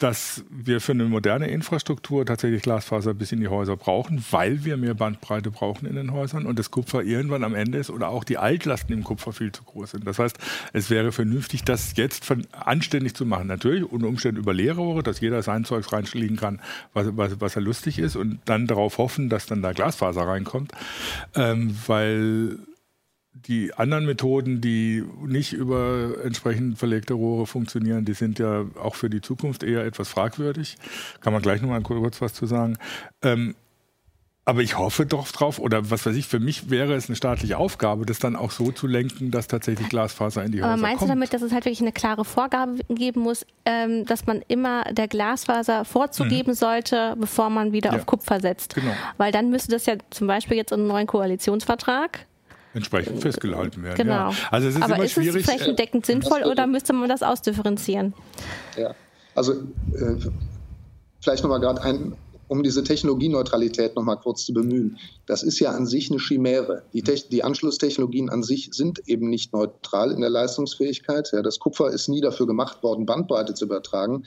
[0.00, 4.76] dass wir für eine moderne Infrastruktur tatsächlich Glasfaser bis in die Häuser brauchen, weil wir
[4.78, 8.24] mehr Bandbreite brauchen in den Häusern und das Kupfer irgendwann am Ende ist oder auch
[8.24, 10.06] die Altlasten im Kupfer viel zu groß sind.
[10.06, 10.38] Das heißt,
[10.72, 13.46] es wäre vernünftig, das jetzt anständig zu machen.
[13.46, 16.60] Natürlich unter Umständen über Leerrohre, dass jeder sein Zeugs reinschlägen kann,
[16.94, 20.72] was, was, was, er lustig ist und dann darauf hoffen, dass dann da Glasfaser reinkommt,
[21.34, 22.58] ähm, weil
[23.32, 29.08] die anderen Methoden, die nicht über entsprechend verlegte Rohre funktionieren, die sind ja auch für
[29.08, 30.76] die Zukunft eher etwas fragwürdig.
[31.20, 32.76] Kann man gleich noch mal kurz was zu sagen.
[33.22, 33.54] Ähm,
[34.46, 37.56] aber ich hoffe doch drauf, oder was weiß ich, für mich wäre es eine staatliche
[37.56, 40.98] Aufgabe, das dann auch so zu lenken, dass tatsächlich Glasfaser in die Häuser Aber meinst
[40.98, 41.10] kommt.
[41.10, 44.84] du damit, dass es halt wirklich eine klare Vorgabe geben muss, ähm, dass man immer
[44.92, 46.56] der Glasfaser vorzugeben mhm.
[46.56, 47.98] sollte, bevor man wieder ja.
[47.98, 48.74] auf Kupfer setzt?
[48.74, 48.92] Genau.
[49.18, 52.26] Weil dann müsste das ja zum Beispiel jetzt im neuen Koalitionsvertrag
[52.74, 53.96] entsprechend festgehalten werden.
[53.96, 54.30] Genau.
[54.30, 54.36] Ja.
[54.50, 55.46] Also es ist Aber immer ist schwierig.
[55.46, 58.14] es flächendeckend äh, sinnvoll oder müsste man das ausdifferenzieren?
[58.76, 58.94] Ja,
[59.34, 60.16] also äh,
[61.20, 62.16] vielleicht nochmal gerade ein,
[62.48, 64.98] um diese Technologieneutralität nochmal kurz zu bemühen.
[65.26, 66.82] Das ist ja an sich eine Chimäre.
[66.92, 71.30] Die, die, Anschlusstechnologien an sich sind eben nicht neutral in der Leistungsfähigkeit.
[71.32, 74.24] Ja, das Kupfer ist nie dafür gemacht worden, Bandbreite zu übertragen,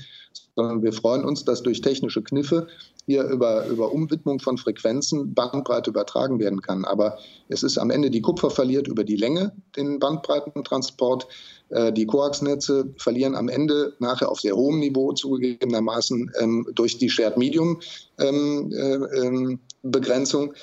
[0.55, 2.67] sondern wir freuen uns, dass durch technische Kniffe
[3.05, 6.85] hier über, über Umwidmung von Frequenzen Bandbreite übertragen werden kann.
[6.85, 7.17] Aber
[7.49, 11.27] es ist am Ende, die Kupfer verliert über die Länge den Bandbreitentransport.
[11.69, 17.09] Äh, die Koaxnetze verlieren am Ende nachher auf sehr hohem Niveau zugegebenermaßen ähm, durch die
[17.09, 17.79] Shared Medium
[18.19, 20.53] ähm, äh, ähm, Begrenzung.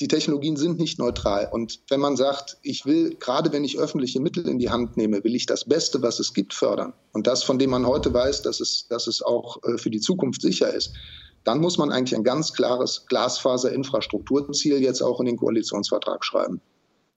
[0.00, 1.48] Die Technologien sind nicht neutral.
[1.50, 5.24] Und wenn man sagt, ich will, gerade wenn ich öffentliche Mittel in die Hand nehme,
[5.24, 6.92] will ich das Beste, was es gibt, fördern.
[7.12, 10.00] Und das, von dem man heute weiß, dass es, dass es auch äh, für die
[10.00, 10.92] Zukunft sicher ist
[11.48, 16.60] dann muss man eigentlich ein ganz klares Glasfaser-Infrastrukturziel jetzt auch in den Koalitionsvertrag schreiben.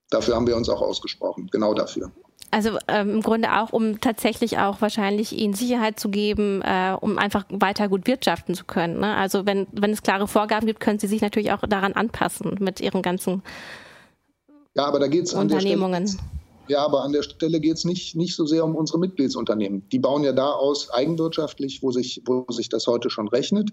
[0.10, 2.12] Dafür haben wir uns auch ausgesprochen, genau dafür.
[2.51, 7.17] Also ähm, im Grunde auch, um tatsächlich auch wahrscheinlich ihnen Sicherheit zu geben, äh, um
[7.17, 8.99] einfach weiter gut wirtschaften zu können.
[8.99, 9.15] Ne?
[9.15, 12.81] Also wenn, wenn es klare Vorgaben gibt, können sie sich natürlich auch daran anpassen mit
[12.81, 13.41] ihren ganzen
[14.73, 15.95] ja, aber da geht's Unternehmungen.
[15.95, 16.31] An der Stelle,
[16.67, 19.87] ja, aber an der Stelle geht es nicht, nicht so sehr um unsere Mitgliedsunternehmen.
[19.89, 23.71] Die bauen ja da aus eigenwirtschaftlich, wo sich, wo sich das heute schon rechnet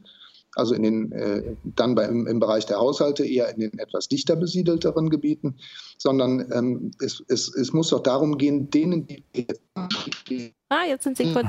[0.59, 4.09] also in den, äh, dann bei, im, im, Bereich der Haushalte eher in den etwas
[4.09, 5.55] dichter besiedelteren Gebieten,
[5.99, 9.25] sondern ähm, es, es, es muss doch darum gehen, denen, die
[10.69, 11.47] ah, jetzt sind Sie kurz.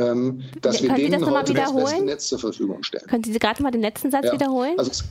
[0.00, 3.06] Ähm, dass wir denen heute das beste Netz zur Verfügung stellen.
[3.08, 4.78] Können Sie gerade mal den letzten Satz ja, wiederholen?
[4.78, 5.04] Also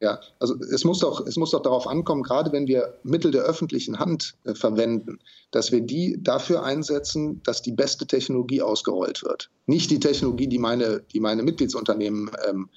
[0.00, 3.42] ja, also es muss doch, es muss doch darauf ankommen, gerade wenn wir Mittel der
[3.42, 5.18] öffentlichen Hand äh, verwenden,
[5.52, 9.50] dass wir die dafür einsetzen, dass die beste Technologie ausgerollt wird.
[9.66, 12.68] Nicht die Technologie, die meine, die meine Mitgliedsunternehmen ähm,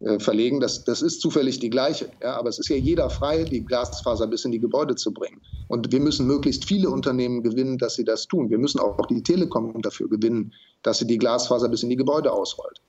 [0.00, 0.60] äh, verlegen.
[0.60, 2.10] Das, das ist zufällig die gleiche.
[2.22, 5.40] Ja, aber es ist ja jeder frei, die Glasfaser bis in die Gebäude zu bringen.
[5.66, 8.48] Und wir müssen möglichst viele Unternehmen gewinnen, dass sie das tun.
[8.48, 12.32] Wir müssen auch die Telekom dafür gewinnen, dass sie die Glasfaser bis in die Gebäude
[12.32, 12.80] ausrollt.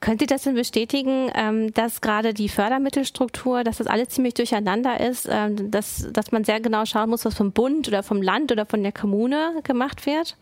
[0.00, 5.00] Können Sie das denn bestätigen, ähm, dass gerade die Fördermittelstruktur, dass das alles ziemlich durcheinander
[5.00, 8.50] ist, ähm, dass, dass man sehr genau schauen muss, was vom Bund oder vom Land
[8.50, 10.36] oder von der Kommune gemacht wird?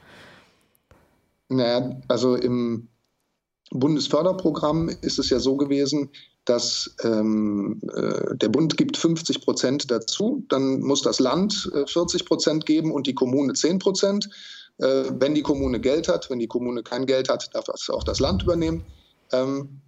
[1.48, 2.88] Naja, also im
[3.70, 6.10] Bundesförderprogramm ist es ja so gewesen,
[6.44, 12.24] dass ähm, äh, der Bund gibt 50 Prozent dazu, dann muss das Land äh, 40
[12.24, 14.28] Prozent geben und die Kommune 10 Prozent.
[14.78, 18.04] Äh, wenn die Kommune Geld hat, wenn die Kommune kein Geld hat, darf das auch
[18.04, 18.84] das Land übernehmen.
[19.32, 19.82] Ähm,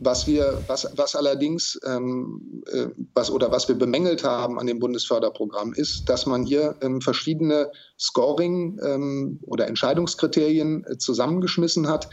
[0.00, 4.78] was wir, was, was allerdings, ähm, äh, was oder was wir bemängelt haben an dem
[4.78, 12.08] Bundesförderprogramm ist, dass man hier ähm, verschiedene Scoring ähm, oder Entscheidungskriterien äh, zusammengeschmissen hat,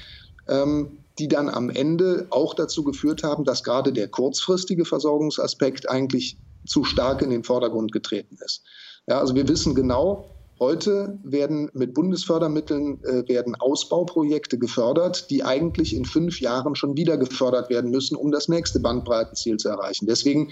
[0.49, 6.37] ähm, die dann am Ende auch dazu geführt haben, dass gerade der kurzfristige Versorgungsaspekt eigentlich
[6.67, 8.65] zu stark in den Vordergrund getreten ist.
[9.07, 15.95] Ja, also wir wissen genau, Heute werden mit Bundesfördermitteln äh, werden Ausbauprojekte gefördert, die eigentlich
[15.95, 20.07] in fünf Jahren schon wieder gefördert werden müssen, um das nächste Bandbreitenziel zu erreichen.
[20.07, 20.51] Deswegen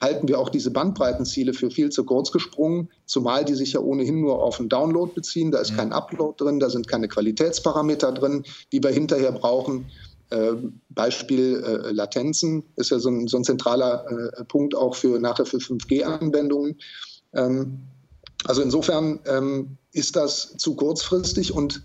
[0.00, 4.20] halten wir auch diese Bandbreitenziele für viel zu kurz gesprungen, zumal die sich ja ohnehin
[4.20, 5.50] nur auf den Download beziehen.
[5.50, 9.86] Da ist kein Upload drin, da sind keine Qualitätsparameter drin, die wir hinterher brauchen.
[10.30, 10.54] Äh,
[10.90, 14.04] Beispiel äh, Latenzen ist ja so ein, so ein zentraler
[14.38, 16.78] äh, Punkt auch für nachher für 5G-Anwendungen.
[17.34, 17.78] Ähm,
[18.44, 21.82] also insofern ähm, ist das zu kurzfristig und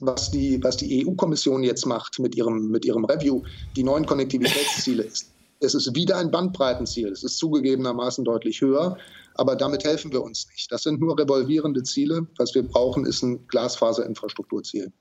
[0.00, 3.42] was die, was die EU-Kommission jetzt macht mit ihrem, mit ihrem Review,
[3.76, 5.30] die neuen Konnektivitätsziele ist.
[5.60, 7.08] Es ist wieder ein Bandbreitenziel.
[7.08, 8.98] Es ist zugegebenermaßen deutlich höher,
[9.34, 10.70] Aber damit helfen wir uns nicht.
[10.70, 12.26] Das sind nur revolvierende Ziele.
[12.36, 14.92] Was wir brauchen, ist ein Glasfaserinfrastrukturziel.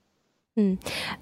[0.58, 0.80] Hm.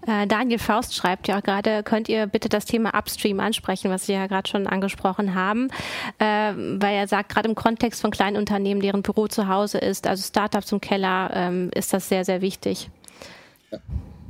[0.08, 4.13] Äh, Daniel Faust schreibt ja gerade, könnt ihr bitte das Thema Upstream ansprechen, was Sie
[4.13, 5.70] ja gerade schon angesprochen haben,
[6.18, 10.08] äh, weil er sagt, gerade im Kontext von kleinen Unternehmen, deren Büro zu Hause ist,
[10.08, 12.89] also Startups im Keller, ähm, ist das sehr, sehr wichtig.
[13.72, 13.78] Ja.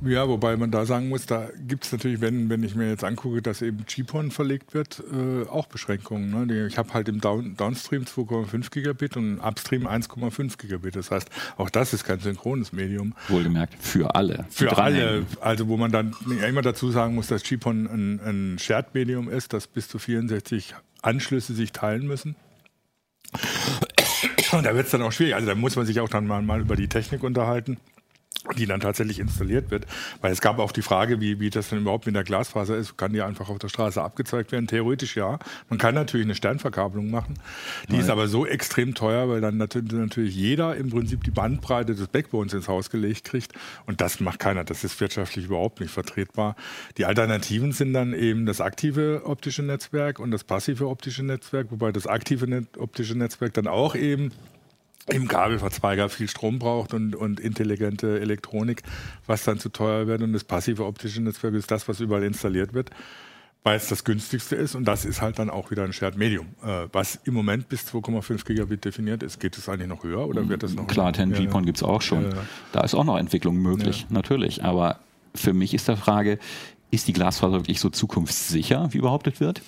[0.05, 3.03] Ja, wobei man da sagen muss, da gibt es natürlich, wenn, wenn ich mir jetzt
[3.03, 6.47] angucke, dass eben GPON verlegt wird, äh, auch Beschränkungen.
[6.47, 6.67] Ne?
[6.67, 10.95] Ich habe halt im Down, Downstream 2,5 Gigabit und im Upstream 1,5 Gigabit.
[10.95, 13.13] Das heißt, auch das ist kein synchrones Medium.
[13.27, 14.45] Wohlgemerkt, für alle.
[14.49, 15.25] Für alle.
[15.41, 16.15] Also wo man dann
[16.47, 21.53] immer dazu sagen muss, dass GPON ein, ein Shared-Medium ist, das bis zu 64 Anschlüsse
[21.53, 22.35] sich teilen müssen.
[24.51, 25.35] Und da wird es dann auch schwierig.
[25.35, 27.77] Also da muss man sich auch dann mal, mal über die Technik unterhalten
[28.59, 29.85] die dann tatsächlich installiert wird.
[30.21, 32.97] Weil es gab auch die Frage, wie, wie das denn überhaupt mit der Glasfaser ist.
[32.97, 34.67] Kann die einfach auf der Straße abgezeigt werden?
[34.67, 35.39] Theoretisch ja.
[35.69, 37.35] Man kann natürlich eine Sternverkabelung machen.
[37.87, 38.01] Die Nein.
[38.01, 42.53] ist aber so extrem teuer, weil dann natürlich jeder im Prinzip die Bandbreite des Backbones
[42.53, 43.53] ins Haus gelegt kriegt.
[43.85, 44.63] Und das macht keiner.
[44.63, 46.55] Das ist wirtschaftlich überhaupt nicht vertretbar.
[46.97, 51.91] Die Alternativen sind dann eben das aktive optische Netzwerk und das passive optische Netzwerk, wobei
[51.91, 54.31] das aktive optische Netzwerk dann auch eben
[55.07, 58.83] im Kabelverzweiger viel Strom braucht und, und intelligente Elektronik,
[59.25, 60.21] was dann zu teuer wird.
[60.21, 62.91] Und das passive optische Netzwerk ist das, was überall installiert wird,
[63.63, 64.75] weil es das günstigste ist.
[64.75, 66.47] Und das ist halt dann auch wieder ein Shared Medium.
[66.63, 70.47] Äh, was im Moment bis 2,5 Gigabit definiert ist, geht es eigentlich noch höher oder
[70.47, 70.87] wird das noch?
[70.87, 72.23] Klar, 10 ja, GPON gibt es auch schon.
[72.23, 72.37] Ja,
[72.71, 74.07] Da ist auch noch Entwicklung möglich, ja.
[74.09, 74.63] natürlich.
[74.63, 74.99] Aber
[75.35, 76.39] für mich ist der Frage,
[76.91, 79.61] ist die Glasfaser wirklich so zukunftssicher, wie behauptet wird?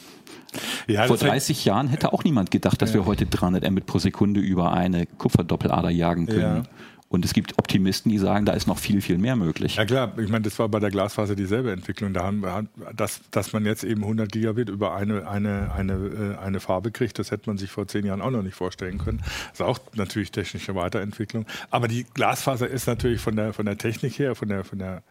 [0.88, 3.00] Ja, Vor 30 Jahren hätte auch niemand gedacht, dass ja.
[3.00, 6.64] wir heute 300 Mbit pro Sekunde über eine Kupferdoppelader jagen können.
[6.66, 6.72] Ja.
[7.12, 9.76] Und es gibt Optimisten, die sagen, da ist noch viel, viel mehr möglich.
[9.76, 12.14] Ja klar, ich meine, das war bei der Glasfaser dieselbe Entwicklung.
[12.14, 16.38] Da haben wir, dass, dass man jetzt eben 100 Gigabit über eine, eine, eine, äh,
[16.42, 19.18] eine Farbe kriegt, das hätte man sich vor zehn Jahren auch noch nicht vorstellen können.
[19.18, 21.46] Das ist auch natürlich technische Weiterentwicklung.
[21.70, 25.04] Aber die Glasfaser ist natürlich von der, von der Technik her, von der, von der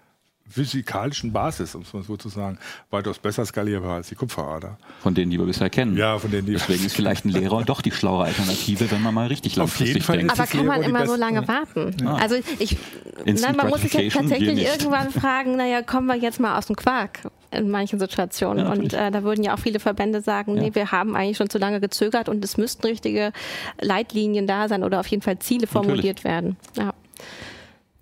[0.51, 2.59] physikalischen Basis, um es mal so zu sagen,
[2.91, 4.79] weitaus besser skalierbar als die Kupferader.
[5.01, 5.97] Von denen, die wir bisher kennen.
[5.97, 9.15] Ja, von denen, die Deswegen ist vielleicht ein Lehrer doch die schlaue Alternative, wenn man
[9.15, 10.33] mal richtig langfristig denkt.
[10.33, 11.97] Aber kann man immer so lange warten?
[12.03, 12.15] Ja.
[12.17, 12.77] Also ich,
[13.25, 16.77] nein, man muss sich jetzt tatsächlich irgendwann fragen, naja, kommen wir jetzt mal aus dem
[16.77, 18.67] Quark in manchen Situationen.
[18.67, 20.63] Ja, und äh, da würden ja auch viele Verbände sagen, ja.
[20.63, 23.33] nee, wir haben eigentlich schon zu lange gezögert und es müssten richtige
[23.81, 26.25] Leitlinien da sein oder auf jeden Fall Ziele formuliert Natürlich.
[26.25, 26.57] werden.
[26.77, 26.95] Ja.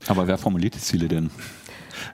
[0.06, 1.30] Aber wer formuliert die Ziele denn?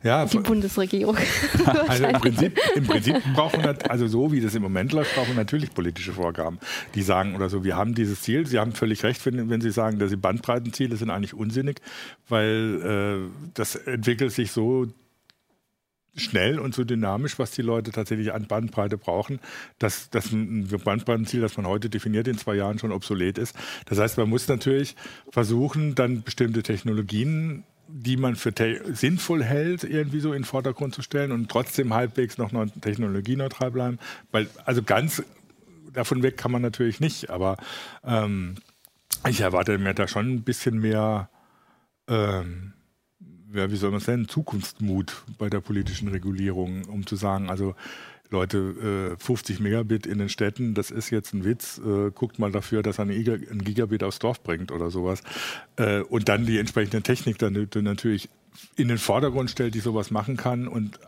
[0.03, 1.17] Ja, die Bundesregierung.
[1.89, 5.29] also im Prinzip, im Prinzip brauchen wir, also so wie das im Moment läuft, brauchen
[5.29, 6.59] wir natürlich politische Vorgaben,
[6.95, 8.47] die sagen oder so, wir haben dieses Ziel.
[8.47, 11.81] Sie haben völlig recht, wenn, wenn Sie sagen, dass die Bandbreitenziele sind eigentlich unsinnig,
[12.29, 14.89] weil äh, das entwickelt sich so
[16.17, 19.41] schnell und so dynamisch, was die Leute tatsächlich an Bandbreite brauchen,
[19.79, 23.57] dass, dass ein Bandbreitenziel, das man heute definiert, in zwei Jahren schon obsolet ist.
[23.87, 24.97] Das heißt, man muss natürlich
[25.31, 27.65] versuchen, dann bestimmte Technologien
[27.97, 28.53] die man für
[28.93, 34.01] sinnvoll hält, irgendwie so in den Vordergrund zu stellen und trotzdem halbwegs noch technologieneutral bleiben.
[34.33, 35.23] Weil, also ganz
[35.93, 37.57] davon weg kann man natürlich nicht, aber
[38.03, 38.57] ähm,
[39.29, 41.29] ich erwarte mir da schon ein bisschen mehr,
[42.09, 42.73] ähm,
[43.55, 47.77] ja, wie soll man es nennen, Zukunftsmut bei der politischen Regulierung, um zu sagen, also
[48.31, 51.79] Leute, 50 äh, Megabit in den Städten, das ist jetzt ein Witz.
[51.79, 55.23] Äh, guckt mal dafür, dass er ein Gigabit aufs Dorf bringt oder sowas.
[55.77, 58.29] Äh, und dann die entsprechende Technik dann natürlich
[58.77, 60.99] in den Vordergrund stellt, die sowas machen kann und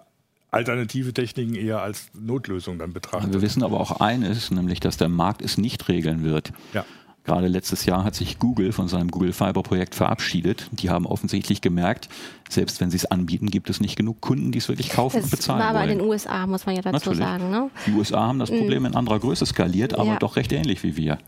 [0.50, 3.32] alternative Techniken eher als Notlösung dann betrachtet.
[3.32, 6.52] Wir wissen aber auch eines, nämlich dass der Markt es nicht regeln wird.
[6.72, 6.84] Ja.
[7.26, 10.68] Gerade letztes Jahr hat sich Google von seinem Google Fiber Projekt verabschiedet.
[10.70, 12.08] Die haben offensichtlich gemerkt,
[12.48, 15.24] selbst wenn sie es anbieten, gibt es nicht genug Kunden, die es wirklich kaufen das
[15.24, 15.90] und bezahlen war aber wollen.
[15.90, 17.18] in den USA, muss man ja dazu Natürlich.
[17.18, 17.50] sagen.
[17.50, 17.68] Ne?
[17.84, 18.58] Die USA haben das mm.
[18.58, 20.18] Problem in anderer Größe skaliert, aber ja.
[20.18, 21.18] doch recht ähnlich wie wir.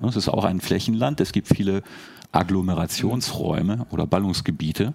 [0.00, 1.20] Es ist auch ein Flächenland.
[1.20, 1.82] Es gibt viele
[2.30, 4.94] Agglomerationsräume oder Ballungsgebiete.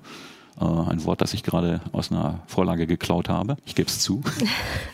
[0.61, 3.57] Äh, ein Wort, das ich gerade aus einer Vorlage geklaut habe.
[3.65, 4.23] Ich gebe es zu.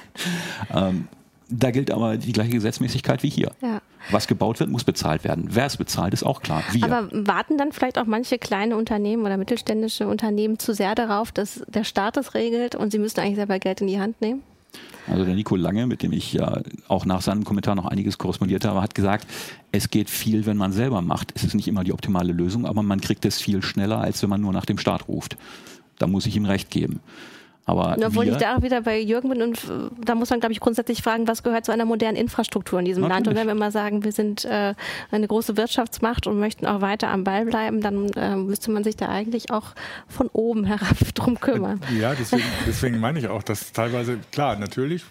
[0.74, 1.08] ähm,
[1.48, 3.52] da gilt aber die gleiche Gesetzmäßigkeit wie hier.
[3.62, 3.82] Ja.
[4.12, 5.48] Was gebaut wird, muss bezahlt werden.
[5.50, 6.64] Wer es bezahlt, ist auch klar.
[6.72, 6.84] Wir.
[6.84, 11.64] Aber warten dann vielleicht auch manche kleine Unternehmen oder mittelständische Unternehmen zu sehr darauf, dass
[11.68, 14.44] der Staat das regelt und sie müssen eigentlich selber Geld in die Hand nehmen?
[15.08, 18.66] Also der Nico Lange, mit dem ich ja auch nach seinem Kommentar noch einiges korrespondiert
[18.66, 19.28] habe, hat gesagt,
[19.72, 21.32] es geht viel, wenn man selber macht.
[21.36, 24.30] Es ist nicht immer die optimale Lösung, aber man kriegt es viel schneller, als wenn
[24.30, 25.38] man nur nach dem Staat ruft.
[26.00, 27.00] Da muss ich ihm recht geben.
[27.68, 30.54] Aber Obwohl ich da auch wieder bei Jürgen bin und äh, da muss man, glaube
[30.54, 33.16] ich, grundsätzlich fragen, was gehört zu einer modernen Infrastruktur in diesem Natürlich.
[33.16, 33.28] Land.
[33.28, 34.76] Und wenn wir immer sagen, wir sind äh,
[35.10, 38.96] eine große Wirtschaftsmacht und möchten auch weiter am Ball bleiben, dann äh, müsste man sich
[38.96, 39.74] da eigentlich auch
[40.08, 41.82] von oben herab drum kümmern.
[42.00, 45.04] Ja, deswegen, deswegen meine ich auch, dass teilweise, klar, natürlich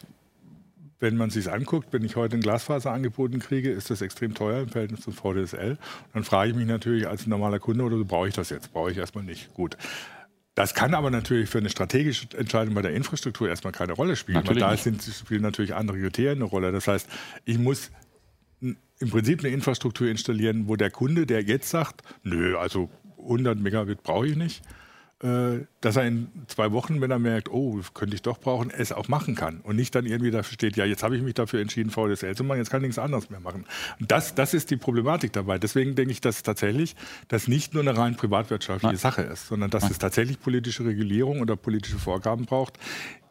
[1.00, 4.62] wenn man sich anguckt, wenn ich heute ein Glasfaser angeboten kriege, ist das extrem teuer
[4.62, 5.76] im Verhältnis zum VDSL.
[6.14, 8.72] Dann frage ich mich natürlich als normaler Kunde, oder brauche ich das jetzt?
[8.72, 9.52] Brauche ich erstmal nicht.
[9.52, 9.76] Gut.
[10.54, 14.36] Das kann aber natürlich für eine strategische Entscheidung bei der Infrastruktur erstmal keine Rolle spielen,
[14.36, 16.70] natürlich weil da sind, spielen natürlich andere Kriterien eine Rolle.
[16.70, 17.08] Das heißt,
[17.44, 17.90] ich muss
[18.60, 22.88] im Prinzip eine Infrastruktur installieren, wo der Kunde, der jetzt sagt, nö, also
[23.18, 24.62] 100 Megabit brauche ich nicht,
[25.20, 29.08] dass er in zwei Wochen, wenn er merkt, oh, könnte ich doch brauchen, es auch
[29.08, 29.60] machen kann.
[29.60, 32.44] Und nicht dann irgendwie dafür steht, ja, jetzt habe ich mich dafür entschieden, VDSL zu
[32.44, 33.64] machen, jetzt kann ich nichts anderes mehr machen.
[34.00, 35.58] Und das, das ist die Problematik dabei.
[35.58, 36.94] Deswegen denke ich, dass tatsächlich
[37.28, 38.96] das nicht nur eine rein privatwirtschaftliche.
[38.96, 42.78] Sache ist, sondern dass es tatsächlich politische Regulierung oder politische Vorgaben braucht,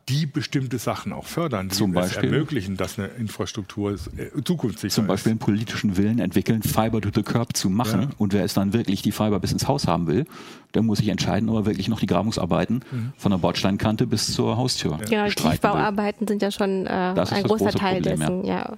[0.10, 5.08] die bestimmte Sachen auch fördern, die zum Beispiel, ermöglichen, dass eine Infrastruktur äh, zukunftssicher Zum
[5.08, 8.02] Beispiel einen politischen Willen entwickeln, Fiber to the Curb zu machen.
[8.02, 8.10] Ja.
[8.18, 10.26] Und wer es dann wirklich die Fiber bis ins Haus haben will,
[10.74, 13.13] der muss sich entscheiden, ob er wirklich noch die Grabungsarbeiten mhm.
[13.18, 18.02] von der Bordsteinkante bis zur Haustür Ja, Tiefbauarbeiten sind ja schon äh, ein großer Teil
[18.02, 18.46] Problem, dessen.
[18.46, 18.54] Ja.
[18.56, 18.78] ja.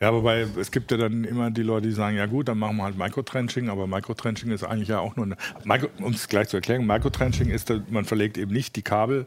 [0.00, 2.76] Ja, wobei es gibt ja dann immer die Leute, die sagen, ja gut, dann machen
[2.76, 6.56] wir halt Microtrenching, aber Microtrenching ist eigentlich ja auch nur eine, um es gleich zu
[6.56, 9.26] erklären, Microtrenching ist, man verlegt eben nicht die Kabel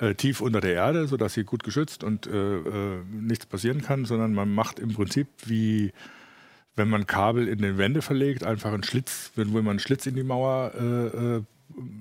[0.00, 4.04] äh, tief unter der Erde, sodass sie gut geschützt und äh, äh, nichts passieren kann,
[4.04, 5.92] sondern man macht im Prinzip wie
[6.76, 10.14] wenn man Kabel in den Wände verlegt, einfach einen Schlitz, wenn man einen Schlitz in
[10.14, 11.42] die Mauer äh, äh,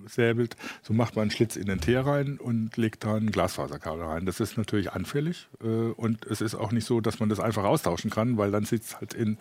[0.07, 4.03] säbelt, so macht man einen Schlitz in den Teer rein und legt da ein Glasfaserkabel
[4.03, 4.25] rein.
[4.25, 7.63] Das ist natürlich anfällig äh, und es ist auch nicht so, dass man das einfach
[7.63, 9.37] austauschen kann, weil dann sitzt halt in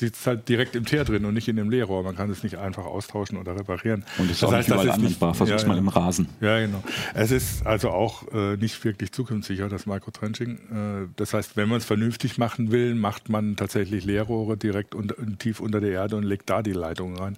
[0.00, 2.02] sitzt halt direkt im Teer drin und nicht in dem Leerrohr.
[2.02, 4.04] Man kann es nicht einfach austauschen oder reparieren.
[4.18, 5.34] Und es ist das auch heißt, nicht überall anwendbar.
[5.34, 6.28] Versuch's ja, mal im Rasen.
[6.40, 6.82] Ja, genau.
[7.14, 10.56] Es ist also auch äh, nicht wirklich zukunftssicher, das Microtrenching.
[10.56, 15.16] Äh, das heißt, wenn man es vernünftig machen will, macht man tatsächlich Leerrohre direkt unter,
[15.38, 17.36] tief unter der Erde und legt da die Leitungen rein.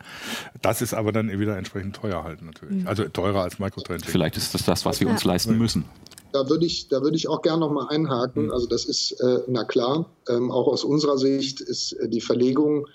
[0.61, 2.83] Das ist aber dann wieder entsprechend teuer halt natürlich.
[2.83, 2.88] Mhm.
[2.88, 4.11] Also teurer als Microtrenching.
[4.11, 5.85] Vielleicht ist das das, was wir uns leisten müssen
[6.33, 8.47] da würde ich, da würde ich auch gerne noch mal einhaken.
[8.47, 8.51] Mhm.
[8.53, 12.87] Also das ist, äh, na klar, ähm, auch aus unserer Sicht ist äh, die Verlegung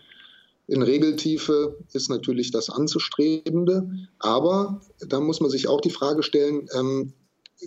[0.68, 3.88] in Regeltiefe ist natürlich das Anzustrebende.
[4.20, 7.14] Aber da muss man sich auch die Frage stellen, ähm,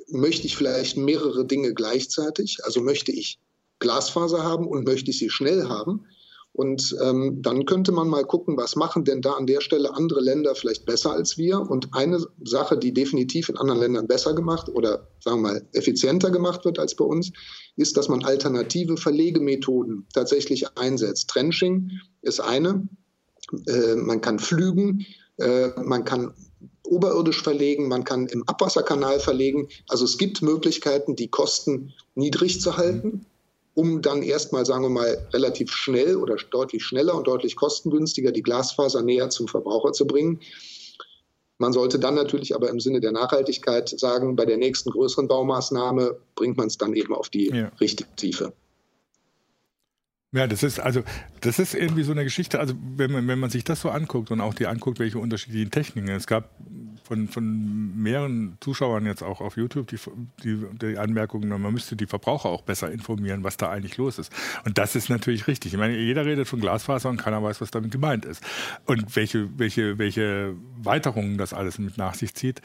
[0.08, 2.58] möchte ich vielleicht mehrere Dinge gleichzeitig?
[2.64, 3.38] Also möchte ich
[3.78, 6.06] Glasfaser haben und möchte ich sie schnell haben?
[6.58, 10.20] Und ähm, dann könnte man mal gucken, was machen denn da an der Stelle andere
[10.20, 11.60] Länder vielleicht besser als wir.
[11.60, 16.32] Und eine Sache, die definitiv in anderen Ländern besser gemacht oder sagen wir mal effizienter
[16.32, 17.30] gemacht wird als bei uns,
[17.76, 21.30] ist, dass man alternative Verlegemethoden tatsächlich einsetzt.
[21.30, 21.92] Trenching
[22.22, 22.88] ist eine.
[23.68, 26.34] Äh, man kann flügen, äh, man kann
[26.82, 29.68] oberirdisch verlegen, man kann im Abwasserkanal verlegen.
[29.86, 33.26] Also es gibt Möglichkeiten, die Kosten niedrig zu halten
[33.78, 38.42] um dann erstmal, sagen wir mal, relativ schnell oder deutlich schneller und deutlich kostengünstiger die
[38.42, 40.40] Glasfaser näher zum Verbraucher zu bringen.
[41.58, 46.18] Man sollte dann natürlich aber im Sinne der Nachhaltigkeit sagen, bei der nächsten größeren Baumaßnahme
[46.34, 47.70] bringt man es dann eben auf die ja.
[47.80, 48.52] richtige Tiefe.
[50.32, 51.04] Ja, das ist also
[51.40, 52.58] das ist irgendwie so eine Geschichte.
[52.58, 55.70] Also wenn man wenn man sich das so anguckt und auch die anguckt, welche unterschiedlichen
[55.70, 56.50] Techniken es gab
[57.08, 59.98] von, von mehreren Zuschauern jetzt auch auf YouTube die,
[60.44, 64.30] die, die Anmerkungen, man müsste die Verbraucher auch besser informieren, was da eigentlich los ist.
[64.64, 65.72] Und das ist natürlich richtig.
[65.72, 68.44] Ich meine, jeder redet von Glasfaser und keiner weiß, was damit gemeint ist
[68.84, 72.60] und welche welche welche Weiterungen das alles mit nach sich zieht.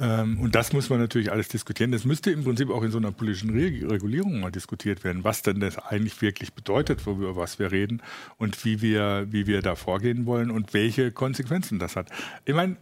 [0.00, 1.90] Ähm, und das muss man natürlich alles diskutieren.
[1.90, 5.60] Das müsste im Prinzip auch in so einer politischen Regulierung mal diskutiert werden, was denn
[5.60, 8.00] das eigentlich wirklich bedeutet, über was wir reden
[8.36, 12.10] und wie wir, wie wir da vorgehen wollen und welche Konsequenzen das hat.
[12.44, 12.76] Ich meine,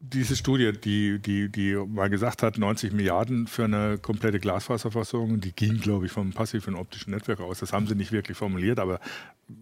[0.00, 5.52] diese Studie, die, die, die mal gesagt hat, 90 Milliarden für eine komplette Glasfaserversorgung, die
[5.52, 7.58] ging, glaube ich, vom passiven optischen Netzwerk aus.
[7.58, 9.00] Das haben sie nicht wirklich formuliert, aber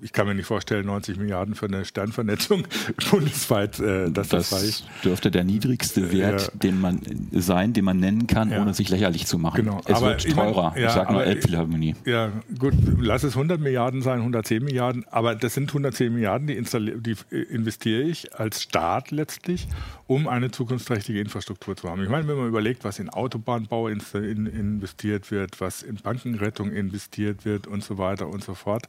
[0.03, 2.67] ich kann mir nicht vorstellen, 90 Milliarden für eine Sternvernetzung
[3.11, 5.05] bundesweit, äh, dass das, das reicht.
[5.05, 6.59] dürfte der niedrigste Wert ja.
[6.59, 7.01] den man
[7.33, 8.61] sein, den man nennen kann, ja.
[8.61, 9.65] ohne sich lächerlich zu machen.
[9.65, 9.81] Genau.
[9.87, 10.73] Es aber wird teurer.
[10.75, 11.95] Ich, mein, ja, ich sage nur Elbphilharmonie.
[12.05, 16.63] Ja, gut, lass es 100 Milliarden sein, 110 Milliarden, aber das sind 110 Milliarden, die,
[17.01, 19.69] die investiere ich als Staat letztlich,
[20.09, 22.03] um eine zukunftsträchtige Infrastruktur zu haben.
[22.03, 26.73] Ich meine, wenn man überlegt, was in Autobahnbau in, in, investiert wird, was in Bankenrettung
[26.73, 28.89] investiert wird und so weiter und so fort,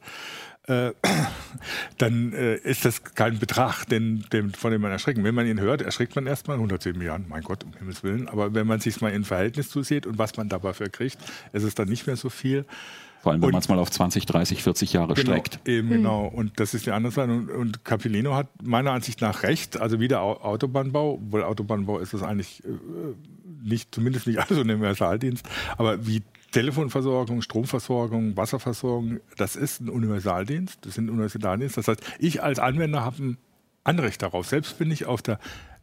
[0.68, 0.92] äh,
[1.98, 5.24] dann äh, ist das kein Betrag, den, den, von dem man erschrecken.
[5.24, 8.28] Wenn man ihn hört, erschreckt man erstmal 110 Milliarden, mein Gott, um Himmels Willen.
[8.28, 11.18] Aber wenn man sich mal in Verhältnis zusieht und was man dabei für kriegt,
[11.52, 12.64] ist es dann nicht mehr so viel.
[13.22, 15.60] Vor allem, wenn man es mal auf 20, 30, 40 Jahre genau, streckt.
[15.66, 15.92] Eben, mhm.
[15.92, 16.26] genau.
[16.26, 17.32] Und das ist die andere Seite.
[17.32, 19.80] Und, und Capilino hat meiner Ansicht nach recht.
[19.80, 22.68] Also wie der Autobahnbau, obwohl Autobahnbau ist das eigentlich äh,
[23.62, 26.22] nicht, zumindest nicht alles ein Universaldienst, aber wie
[26.52, 31.76] Telefonversorgung, Stromversorgung, Wasserversorgung, das ist ein Universaldienst, das sind Universaldienst.
[31.76, 33.38] Das heißt, ich als Anwender habe ein
[33.84, 34.46] Anrecht darauf.
[34.46, 35.38] Selbst wenn ich auf der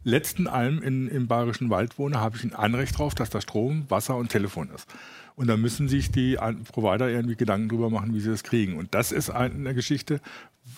[0.06, 3.84] letzten Alm in, im Bayerischen Wald wohne, habe ich ein Anrecht darauf, dass da Strom,
[3.88, 4.86] Wasser und Telefon ist.
[5.34, 6.38] Und da müssen sich die
[6.72, 8.76] Provider irgendwie Gedanken drüber machen, wie sie das kriegen.
[8.76, 10.20] Und das ist eine Geschichte,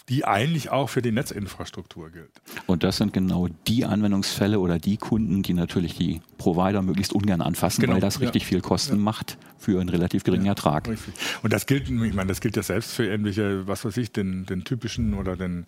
[0.09, 2.31] die eigentlich auch für die Netzinfrastruktur gilt.
[2.66, 7.41] Und das sind genau die Anwendungsfälle oder die Kunden, die natürlich die Provider möglichst ungern
[7.41, 8.49] anfassen, genau, weil das richtig ja.
[8.49, 9.03] viel Kosten ja.
[9.03, 10.89] macht für einen relativ geringen ja, Ertrag.
[10.89, 11.14] Richtig.
[11.43, 14.47] Und das gilt, ich meine, das gilt ja selbst für irgendwelche, was weiß ich, den,
[14.47, 15.66] den typischen oder den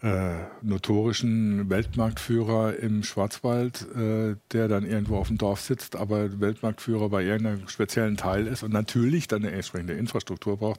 [0.00, 7.08] äh, notorischen Weltmarktführer im Schwarzwald, äh, der dann irgendwo auf dem Dorf sitzt, aber Weltmarktführer
[7.08, 10.78] bei irgendeinem speziellen Teil ist und natürlich dann eine entsprechende Infrastruktur braucht.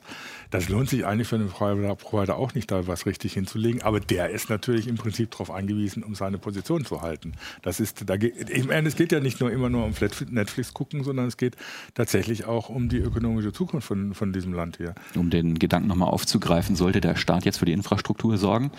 [0.51, 1.49] Das lohnt sich eigentlich für einen
[1.97, 6.03] Provider auch nicht, da was richtig hinzulegen, aber der ist natürlich im Prinzip darauf angewiesen,
[6.03, 7.33] um seine Position zu halten.
[7.61, 9.93] Das ist, da geht, ich meine, es geht ja nicht nur immer nur um
[10.29, 11.57] Netflix gucken, sondern es geht
[11.93, 14.95] tatsächlich auch um die ökonomische Zukunft von, von diesem Land hier.
[15.15, 18.71] Um den Gedanken nochmal aufzugreifen, sollte der Staat jetzt für die Infrastruktur sorgen?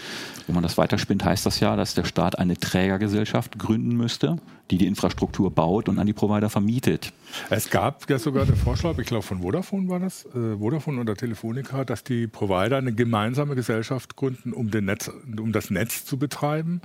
[0.46, 4.38] Wenn man das weiterspinnt, heißt das ja, dass der Staat eine Trägergesellschaft gründen müsste,
[4.70, 7.12] die die Infrastruktur baut und an die Provider vermietet.
[7.50, 11.16] Es gab ja sogar den Vorschlag, ich glaube von Vodafone war das, äh, Vodafone oder
[11.16, 16.80] Telefonica, dass die Provider eine gemeinsame Gesellschaft gründen, um, Netz, um das Netz zu betreiben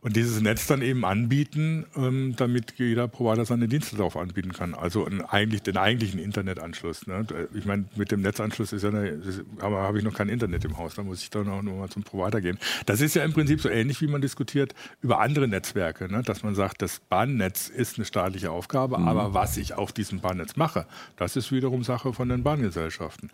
[0.00, 4.74] und dieses Netz dann eben anbieten, ähm, damit jeder Provider seine Dienste darauf anbieten kann.
[4.74, 7.06] Also eigentlich, den eigentlichen Internetanschluss.
[7.06, 7.26] Ne?
[7.54, 9.20] Ich meine, mit dem Netzanschluss ist ja eine,
[9.60, 11.88] aber habe ich noch kein Internet im Haus, da muss ich dann auch nur mal
[11.88, 12.58] zum Provider gehen.
[12.86, 16.22] Das ist ja im Prinzip so ähnlich, wie man diskutiert über andere Netzwerke, ne?
[16.22, 19.08] dass man sagt, das Bahnnetz ist eine staatliche Aufgabe, mhm.
[19.08, 20.86] aber was ich auf diesem Bahnnetz mache,
[21.16, 23.30] das ist wiederum Sache von den Bahngesellschaften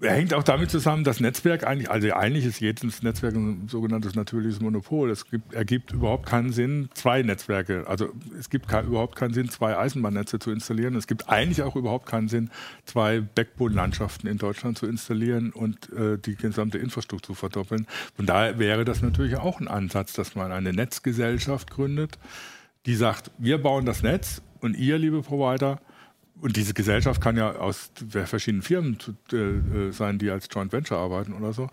[0.00, 4.60] hängt auch damit zusammen, dass Netzwerk eigentlich, also eigentlich ist jedes Netzwerk ein sogenanntes natürliches
[4.60, 5.10] Monopol.
[5.10, 9.48] Es gibt, ergibt überhaupt keinen Sinn, zwei Netzwerke, also es gibt kein, überhaupt keinen Sinn,
[9.48, 10.94] zwei Eisenbahnnetze zu installieren.
[10.94, 12.50] Es gibt eigentlich auch überhaupt keinen Sinn,
[12.84, 17.86] zwei Backbone-Landschaften in Deutschland zu installieren und äh, die gesamte Infrastruktur zu verdoppeln.
[18.14, 22.18] Von daher wäre das natürlich auch ein Ansatz, dass man eine Netzgesellschaft gründet,
[22.86, 25.80] die sagt, wir bauen das Netz und ihr, liebe Provider,
[26.40, 27.90] und diese Gesellschaft kann ja aus
[28.24, 28.98] verschiedenen Firmen
[29.32, 31.68] äh, äh, sein, die als Joint Venture arbeiten oder so.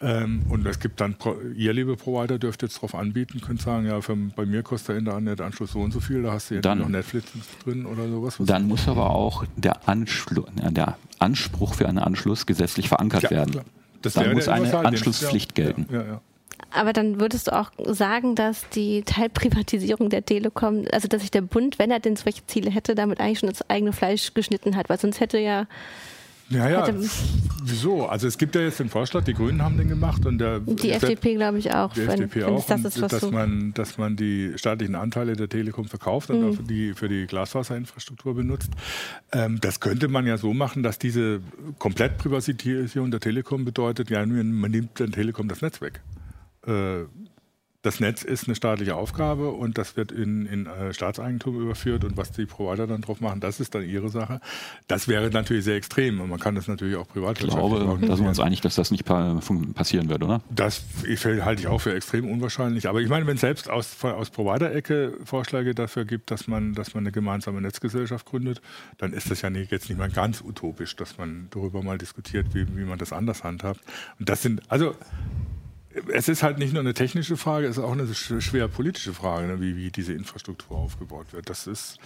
[0.00, 1.16] Ähm, und es gibt dann,
[1.54, 4.96] ihr liebe Provider dürft jetzt darauf anbieten, könnt sagen, ja, für, bei mir kostet der
[4.98, 7.28] Internetanschluss so und so viel, da hast du jetzt dann, noch Netflix
[7.64, 8.36] drin oder sowas.
[8.40, 13.50] Dann muss aber auch der, Anschlu der Anspruch für einen Anschluss gesetzlich verankert ja, werden.
[13.52, 13.64] Klar.
[14.02, 15.86] Das dann muss eine Anschlusspflicht gelten.
[15.90, 16.20] Ja, ja,
[16.70, 21.42] aber dann würdest du auch sagen, dass die Teilprivatisierung der Telekom, also dass sich der
[21.42, 24.88] Bund, wenn er denn solche Ziele hätte, damit eigentlich schon das eigene Fleisch geschnitten hat,
[24.88, 25.66] weil sonst hätte ja
[26.50, 26.94] ja, ja.
[27.62, 28.06] Wieso?
[28.06, 30.90] Also es gibt ja jetzt den Vorschlag, die Grünen haben den gemacht und der die
[30.90, 31.92] FDP glaube ich auch.
[31.92, 36.30] Die FDP auch, das ist, dass man, dass man die staatlichen Anteile der Telekom verkauft
[36.30, 36.66] und mhm.
[36.66, 38.70] die für die Glasfaserinfrastruktur benutzt.
[39.30, 41.40] Ähm, das könnte man ja so machen, dass diese
[41.78, 46.00] Komplettprivatisierung der Telekom bedeutet, ja, man nimmt der Telekom das Netz weg.
[46.66, 47.04] Äh,
[47.82, 52.16] das Netz ist eine staatliche Aufgabe und das wird in, in äh, Staatseigentum überführt und
[52.18, 54.40] was die Provider dann drauf machen, das ist dann ihre Sache.
[54.86, 58.16] Das wäre natürlich sehr extrem und man kann das natürlich auch privat Ich glaube, da
[58.16, 60.42] sind wir uns einig, dass das nicht passieren wird, oder?
[60.50, 60.82] Das
[61.24, 62.86] halte ich auch für extrem unwahrscheinlich.
[62.86, 66.92] Aber ich meine, wenn es selbst aus, aus Provider-Ecke Vorschläge dafür gibt, dass man, dass
[66.92, 68.60] man eine gemeinsame Netzgesellschaft gründet,
[68.98, 72.48] dann ist das ja nicht, jetzt nicht mal ganz utopisch, dass man darüber mal diskutiert,
[72.52, 73.80] wie, wie man das anders handhabt.
[74.18, 74.94] Und das sind, also
[76.12, 79.48] es ist halt nicht nur eine technische Frage, es ist auch eine schwer politische Frage,
[79.48, 81.48] ne, wie, wie diese Infrastruktur aufgebaut wird.
[81.48, 81.96] Das ist.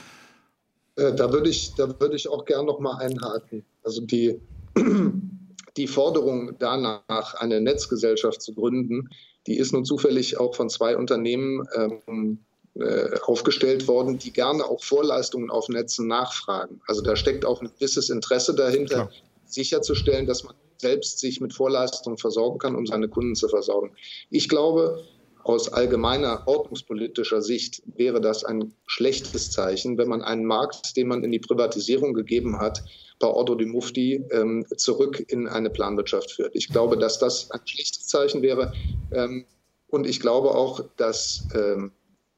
[0.96, 3.64] Äh, da würde ich, da würde ich auch gerne noch mal einhaken.
[3.82, 4.40] Also die,
[5.76, 9.10] die Forderung danach, eine Netzgesellschaft zu gründen,
[9.46, 12.38] die ist nun zufällig auch von zwei Unternehmen ähm,
[12.76, 16.80] äh, aufgestellt worden, die gerne auch Vorleistungen auf Netzen nachfragen.
[16.86, 19.10] Also da steckt auch ein gewisses Interesse dahinter, Klar.
[19.46, 20.54] sicherzustellen, dass man
[20.84, 23.92] selbst sich mit Vorleistungen versorgen kann, um seine Kunden zu versorgen.
[24.30, 25.02] Ich glaube,
[25.44, 31.24] aus allgemeiner ordnungspolitischer Sicht wäre das ein schlechtes Zeichen, wenn man einen Markt, den man
[31.24, 32.82] in die Privatisierung gegeben hat,
[33.18, 36.54] bei Ordo di Mufti ähm, zurück in eine Planwirtschaft führt.
[36.54, 38.72] Ich glaube, dass das ein schlechtes Zeichen wäre.
[39.12, 39.44] Ähm,
[39.88, 41.92] und ich glaube auch, dass ähm,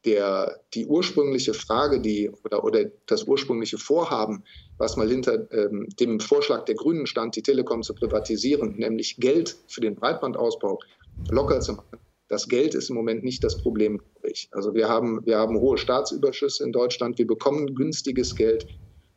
[0.07, 4.45] der, die ursprüngliche Frage, die oder, oder das ursprüngliche Vorhaben,
[4.79, 9.57] was mal hinter ähm, dem Vorschlag der Grünen stand, die Telekom zu privatisieren, nämlich Geld
[9.67, 10.79] für den Breitbandausbau
[11.31, 11.99] locker zu machen.
[12.29, 14.01] Das Geld ist im Moment nicht das Problem.
[14.51, 18.67] Also wir haben, wir haben hohe Staatsüberschüsse in Deutschland, wir bekommen günstiges Geld.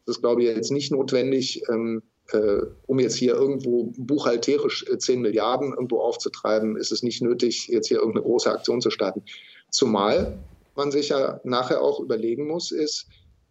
[0.05, 4.97] Das ist, glaube ich, jetzt nicht notwendig, ähm, äh, um jetzt hier irgendwo buchhalterisch äh,
[4.97, 9.23] 10 Milliarden irgendwo aufzutreiben, ist es nicht nötig, jetzt hier irgendeine große Aktion zu starten.
[9.71, 10.37] Zumal
[10.75, 13.07] man sich ja nachher auch überlegen muss, ist,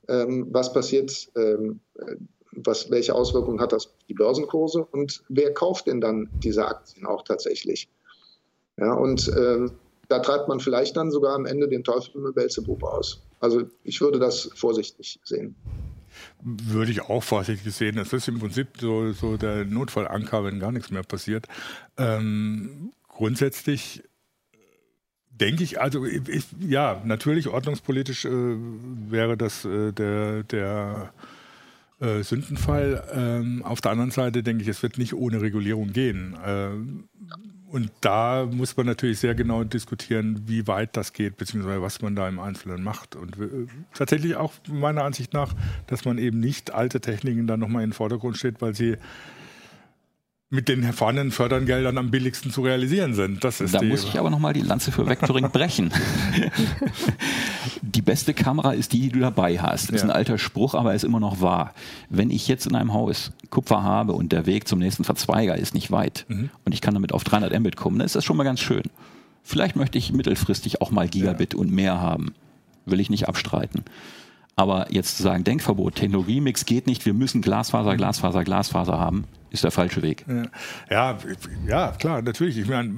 [0.09, 1.81] ähm, was passiert, ähm,
[2.53, 7.07] was, welche Auswirkungen hat das auf die Börsenkurse und wer kauft denn dann diese Aktien
[7.07, 7.89] auch tatsächlich?
[8.79, 9.73] Ja, und ähm,
[10.09, 13.23] da treibt man vielleicht dann sogar am Ende den Teufel mit Belzebub aus.
[13.41, 15.55] Also ich würde das vorsichtig sehen.
[16.43, 17.97] Würde ich auch vorsichtig sehen.
[17.97, 21.47] Das ist im Prinzip so, so der Notfallanker, wenn gar nichts mehr passiert.
[21.97, 24.03] Ähm, grundsätzlich
[25.41, 31.13] denke ich, also ich, ja, natürlich ordnungspolitisch äh, wäre das äh, der, der
[32.01, 33.03] äh, Sündenfall.
[33.13, 36.37] Ähm, auf der anderen Seite denke ich, es wird nicht ohne Regulierung gehen.
[36.45, 37.05] Ähm,
[37.71, 42.17] und da muss man natürlich sehr genau diskutieren, wie weit das geht, beziehungsweise was man
[42.17, 43.15] da im Einzelnen macht.
[43.15, 45.55] Und äh, tatsächlich auch meiner Ansicht nach,
[45.87, 48.97] dass man eben nicht alte Techniken dann nochmal in den Vordergrund steht, weil sie
[50.51, 53.45] mit den vorhandenen Fördergeldern am billigsten zu realisieren sind.
[53.45, 55.93] Das ist da muss ich aber nochmal die Lanze für Vectoring brechen.
[57.83, 59.89] die beste Kamera ist die, die du dabei hast.
[59.89, 61.75] Das ist ein alter Spruch, aber er ist immer noch wahr.
[62.09, 65.75] Wenn ich jetzt in einem Haus Kupfer habe und der Weg zum nächsten Verzweiger ist
[65.75, 66.49] nicht weit mhm.
[66.65, 68.85] und ich kann damit auf 300 Mbit kommen, dann ist das schon mal ganz schön.
[69.43, 71.61] Vielleicht möchte ich mittelfristig auch mal Gigabit ja.
[71.61, 72.33] und mehr haben.
[72.87, 73.85] Will ich nicht abstreiten.
[74.59, 79.63] Aber jetzt zu sagen, Denkverbot, Technologiemix geht nicht, wir müssen Glasfaser, Glasfaser, Glasfaser haben, ist
[79.63, 80.25] der falsche Weg.
[80.91, 81.17] Ja,
[81.65, 82.59] ja, klar, natürlich.
[82.59, 82.93] Ich meine,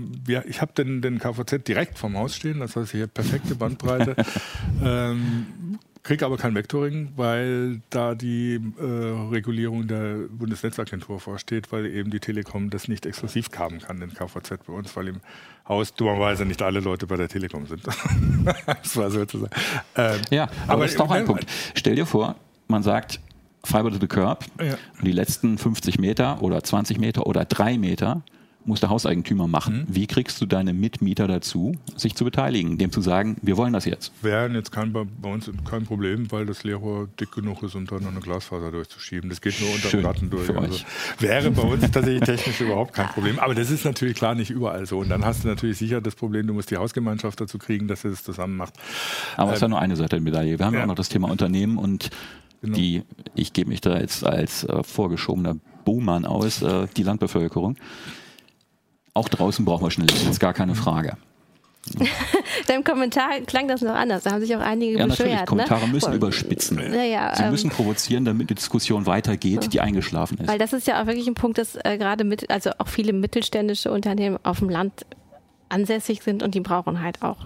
[0.49, 4.17] ich habe den, den KVZ direkt vom Haus stehen, das heißt, hier perfekte Bandbreite.
[4.83, 12.11] ähm, kriege aber kein Vectoring, weil da die äh, Regulierung der Bundesnetzagentur vorsteht, weil eben
[12.11, 15.21] die Telekom das nicht exklusiv haben kann, den KVZ bei uns, weil im
[15.69, 17.83] Haus dummerweise nicht alle Leute bei der Telekom sind.
[18.67, 19.53] das war sozusagen.
[19.97, 21.47] Ähm, ja, aber, aber das ist doch ein Punkt.
[21.75, 22.37] Stell dir vor,
[22.67, 23.21] man sagt
[23.63, 24.79] Fiber to the Curb ja.
[24.99, 28.23] und die letzten 50 Meter oder 20 Meter oder drei Meter
[28.65, 29.87] muss der Hauseigentümer machen.
[29.89, 29.95] Mhm.
[29.95, 33.85] Wie kriegst du deine Mitmieter dazu, sich zu beteiligen, dem zu sagen, wir wollen das
[33.85, 34.13] jetzt?
[34.23, 37.99] Wäre jetzt kein, bei uns kein Problem, weil das Leerrohr dick genug ist, um da
[37.99, 39.31] noch eine Glasfaser durchzuschieben.
[39.31, 40.51] Das geht nur unter Platten durch.
[40.51, 40.85] Also
[41.19, 43.39] wäre bei uns tatsächlich technisch überhaupt kein Problem.
[43.39, 44.99] Aber das ist natürlich klar nicht überall so.
[44.99, 48.03] Und dann hast du natürlich sicher das Problem, du musst die Hausgemeinschaft dazu kriegen, dass
[48.03, 48.75] sie das zusammen macht.
[49.37, 50.59] Aber es ähm, ist ja nur eine Seite der Medaille.
[50.59, 52.11] Wir haben ja auch noch das Thema Unternehmen und
[52.63, 52.77] Genau.
[52.77, 53.03] die,
[53.35, 57.77] ich gebe mich da jetzt als äh, vorgeschobener Buhmann aus, äh, die Landbevölkerung.
[59.15, 61.17] Auch draußen brauchen wir Schnellnetz, gar keine Frage.
[62.67, 64.25] Deinem Kommentar klang das noch anders.
[64.25, 65.29] Da haben sich auch einige ja, beschwert.
[65.29, 65.41] Natürlich.
[65.41, 65.47] Ne?
[65.47, 65.93] Kommentare ne?
[65.93, 66.79] müssen überspitzen.
[66.79, 70.49] Ja, ja, Sie ähm, müssen provozieren, damit die Diskussion weitergeht, die eingeschlafen ist.
[70.49, 73.13] Weil das ist ja auch wirklich ein Punkt, dass äh, gerade mit, also auch viele
[73.13, 75.07] mittelständische Unternehmen auf dem Land
[75.69, 77.39] ansässig sind und die brauchen halt auch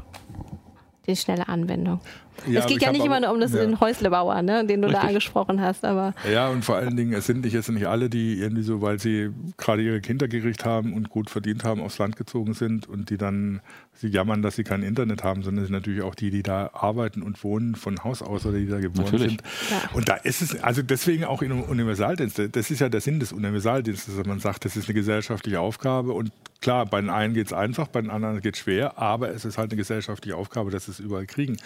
[1.06, 2.00] die schnelle Anwendung.
[2.46, 3.60] Ja, es geht ja nicht immer nur um das, ja.
[3.60, 5.02] den Häuslebauer, ne, den du Richtig.
[5.02, 5.84] da angesprochen hast.
[5.84, 8.80] Aber ja, und vor allen Dingen, es sind nicht jetzt nicht alle, die irgendwie so,
[8.82, 12.88] weil sie gerade ihre Kinder gekriegt haben und gut verdient haben, aufs Land gezogen sind
[12.88, 13.60] und die dann
[13.94, 16.70] sie jammern, dass sie kein Internet haben, sondern es sind natürlich auch die, die da
[16.72, 19.28] arbeiten und wohnen von Haus aus oder die da geboren natürlich.
[19.28, 19.42] sind.
[19.70, 19.90] Ja.
[19.94, 23.32] Und da ist es, also deswegen auch in Universaldienst, das ist ja der Sinn des
[23.32, 27.46] Universaldienstes, dass man sagt, das ist eine gesellschaftliche Aufgabe und klar, bei den einen geht
[27.46, 30.70] es einfach, bei den anderen geht es schwer, aber es ist halt eine gesellschaftliche Aufgabe,
[30.70, 31.58] dass sie es überall kriegen.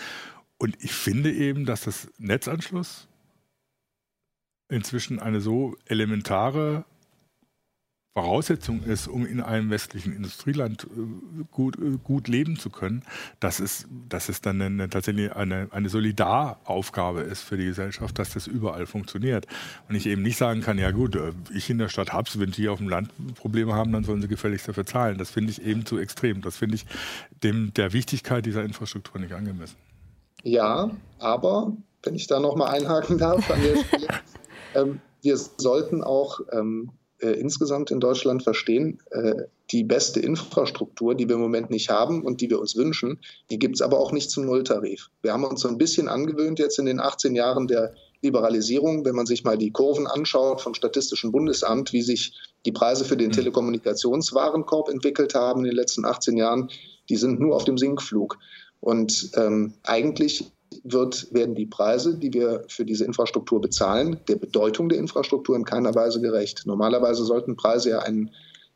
[0.58, 3.08] Und ich finde eben, dass das Netzanschluss
[4.68, 6.84] inzwischen eine so elementare
[8.18, 13.04] Voraussetzung ist, um in einem westlichen Industrieland äh, gut, äh, gut leben zu können,
[13.38, 18.32] dass es, dass es dann eine, tatsächlich eine, eine Solidaraufgabe ist für die Gesellschaft, dass
[18.34, 19.46] das überall funktioniert.
[19.88, 22.50] Und ich eben nicht sagen kann, ja gut, äh, ich in der Stadt hab's, wenn
[22.50, 25.16] die auf dem Land Probleme haben, dann sollen sie gefälligst dafür zahlen.
[25.16, 26.40] Das finde ich eben zu extrem.
[26.40, 26.86] Das finde ich
[27.44, 29.76] dem, der Wichtigkeit dieser Infrastruktur nicht angemessen.
[30.42, 34.06] Ja, aber wenn ich da nochmal einhaken darf an der Stelle,
[34.74, 41.28] ähm, wir sollten auch ähm, äh, insgesamt in Deutschland verstehen, äh, die beste Infrastruktur, die
[41.28, 43.20] wir im Moment nicht haben und die wir uns wünschen,
[43.50, 45.10] die gibt es aber auch nicht zum Nulltarif.
[45.20, 49.14] Wir haben uns so ein bisschen angewöhnt jetzt in den 18 Jahren der Liberalisierung, wenn
[49.14, 52.32] man sich mal die Kurven anschaut vom Statistischen Bundesamt, wie sich
[52.64, 53.32] die Preise für den mhm.
[53.32, 56.70] Telekommunikationswarenkorb entwickelt haben in den letzten 18 Jahren,
[57.08, 58.38] die sind nur auf dem Sinkflug.
[58.80, 60.50] Und ähm, eigentlich
[60.84, 65.64] wird, werden die Preise, die wir für diese Infrastruktur bezahlen, der Bedeutung der Infrastruktur in
[65.64, 66.62] keiner Weise gerecht.
[66.66, 68.30] Normalerweise sollten Preise ja einen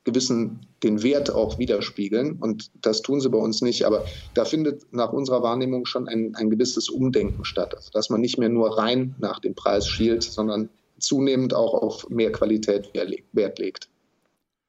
[0.04, 3.84] gewissen den Wert auch widerspiegeln und das tun sie bei uns nicht.
[3.84, 8.20] Aber da findet nach unserer Wahrnehmung schon ein, ein gewisses Umdenken statt, also dass man
[8.20, 12.90] nicht mehr nur rein nach dem Preis schielt, sondern zunehmend auch auf mehr Qualität
[13.32, 13.88] Wert legt.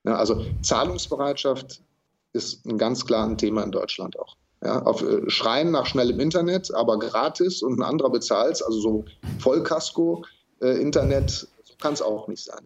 [0.04, 1.82] Ja, also Zahlungsbereitschaft
[2.34, 4.36] ist ein ganz klar ein Thema in Deutschland auch.
[4.64, 9.06] Ja, auf äh, Schreien nach schnellem Internet, aber gratis und ein anderer bezahlt also so
[9.40, 12.66] Vollkasko-Internet, äh, kann es auch nicht sein.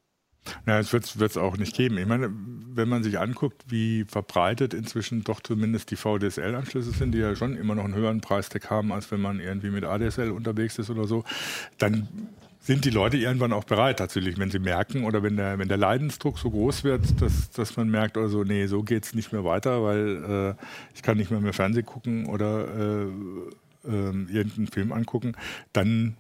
[0.66, 1.98] Ja, es wird es auch nicht geben.
[1.98, 7.20] Ich meine, wenn man sich anguckt, wie verbreitet inzwischen doch zumindest die VDSL-Anschlüsse sind, die
[7.20, 10.78] ja schon immer noch einen höheren Preistag haben, als wenn man irgendwie mit ADSL unterwegs
[10.78, 11.24] ist oder so,
[11.78, 12.08] dann
[12.68, 15.78] sind die Leute irgendwann auch bereit, tatsächlich, wenn sie merken oder wenn der, wenn der
[15.78, 19.46] Leidensdruck so groß wird, dass, dass man merkt, also nee, so geht es nicht mehr
[19.46, 20.64] weiter, weil äh,
[20.94, 23.04] ich kann nicht mehr mehr Fernsehen gucken oder äh,
[23.88, 25.32] äh, irgendeinen Film angucken,
[25.72, 26.18] dann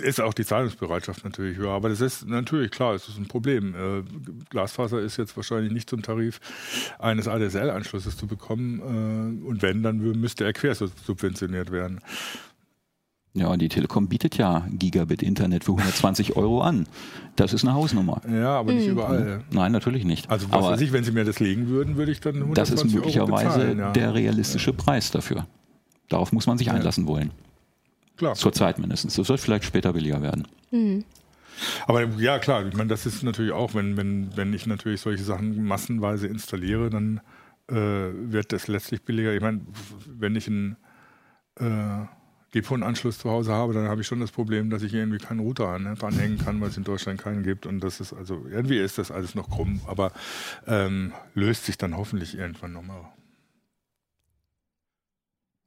[0.00, 1.70] ist auch die Zahlungsbereitschaft natürlich höher.
[1.70, 3.74] Aber das ist natürlich klar, es ist ein Problem.
[3.74, 4.02] Äh,
[4.50, 6.40] Glasfaser ist jetzt wahrscheinlich nicht zum Tarif
[6.98, 8.80] eines ADSL-Anschlusses zu bekommen.
[8.80, 12.00] Äh, und wenn, dann müsste er quer subventioniert werden.
[13.34, 16.86] Ja, die Telekom bietet ja Gigabit-Internet für 120 Euro an.
[17.36, 18.20] Das ist eine Hausnummer.
[18.28, 18.92] Ja, aber nicht mhm.
[18.92, 19.44] überall.
[19.50, 20.30] Nein, natürlich nicht.
[20.30, 22.74] Also was aber weiß ich, wenn Sie mir das legen würden, würde ich dann 120
[22.74, 23.92] Das ist möglicherweise bezahlen, ja.
[23.92, 24.76] der realistische ja.
[24.76, 25.46] Preis dafür.
[26.08, 27.30] Darauf muss man sich einlassen wollen.
[28.16, 28.34] Klar.
[28.34, 29.14] Zurzeit mindestens.
[29.14, 30.48] Das wird vielleicht später billiger werden.
[30.70, 31.04] Mhm.
[31.86, 35.22] Aber ja, klar, ich meine, das ist natürlich auch, wenn, wenn, wenn ich natürlich solche
[35.22, 37.20] Sachen massenweise installiere, dann
[37.68, 39.34] äh, wird das letztlich billiger.
[39.34, 39.60] Ich meine,
[40.06, 40.76] wenn ich einen
[41.56, 42.06] äh,
[42.60, 45.78] GPON-Anschluss zu Hause habe, dann habe ich schon das Problem, dass ich irgendwie keinen Router
[45.78, 47.66] ne, dranhängen kann, weil es in Deutschland keinen gibt.
[47.66, 50.12] Und das ist also, irgendwie ist das alles noch krumm, aber
[50.66, 53.04] ähm, löst sich dann hoffentlich irgendwann nochmal.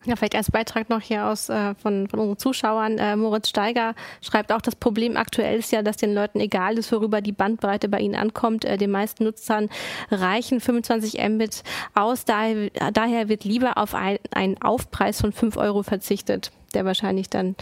[0.04, 2.98] Ja, vielleicht als Beitrag noch hier aus äh, von, von unseren Zuschauern.
[2.98, 6.92] Äh, Moritz Steiger schreibt auch, das Problem aktuell ist ja, dass den Leuten egal ist,
[6.92, 8.66] worüber die Bandbreite bei ihnen ankommt.
[8.66, 9.70] Äh, den meisten Nutzern
[10.10, 11.62] reichen 25 Mbit
[11.94, 12.26] aus.
[12.26, 17.56] Daher, daher wird lieber auf ein, einen Aufpreis von 5 Euro verzichtet der wahrscheinlich dann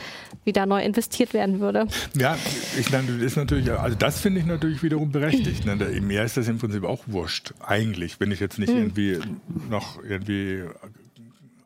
[0.44, 1.88] wieder neu investiert werden würde.
[2.16, 2.38] Ja,
[2.80, 5.66] ich meine, ist natürlich, also das finde ich natürlich wiederum berechtigt.
[5.66, 5.76] Ne?
[5.76, 8.80] Mir ist das im Prinzip auch wurscht, eigentlich, wenn ich jetzt nicht mhm.
[8.80, 9.20] irgendwie
[9.70, 10.64] noch irgendwie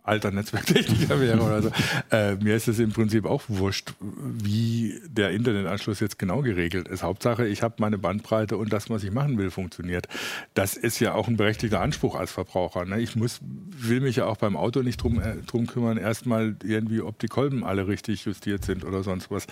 [0.03, 1.71] alter Netzwerktechniker wäre oder so.
[2.11, 7.03] Äh, mir ist es im Prinzip auch wurscht, wie der Internetanschluss jetzt genau geregelt ist.
[7.03, 10.07] Hauptsache, ich habe meine Bandbreite und das, was ich machen will, funktioniert.
[10.53, 12.85] Das ist ja auch ein berechtigter Anspruch als Verbraucher.
[12.85, 12.99] Ne?
[12.99, 17.01] Ich muss, will mich ja auch beim Auto nicht drum, äh, drum kümmern, erstmal irgendwie,
[17.01, 19.47] ob die Kolben alle richtig justiert sind oder sonst was.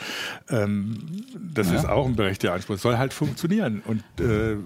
[0.49, 0.97] Ähm,
[1.39, 1.77] das ja.
[1.77, 2.75] ist auch ein berechtigter Anspruch.
[2.75, 3.81] Es soll halt funktionieren.
[3.85, 4.57] Und äh,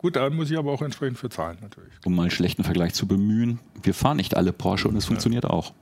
[0.00, 1.92] gut, da muss ich aber auch entsprechend für zahlen natürlich.
[2.04, 5.20] Um mal einen schlechten Vergleich zu bemühen, wir fahren nicht alle Porsche und es funktioniert
[5.20, 5.72] funktioniert auch.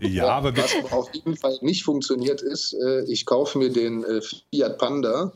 [0.00, 4.20] Ja, aber was auf jeden Fall nicht funktioniert ist, äh, ich kaufe mir den äh,
[4.22, 5.32] Fiat Panda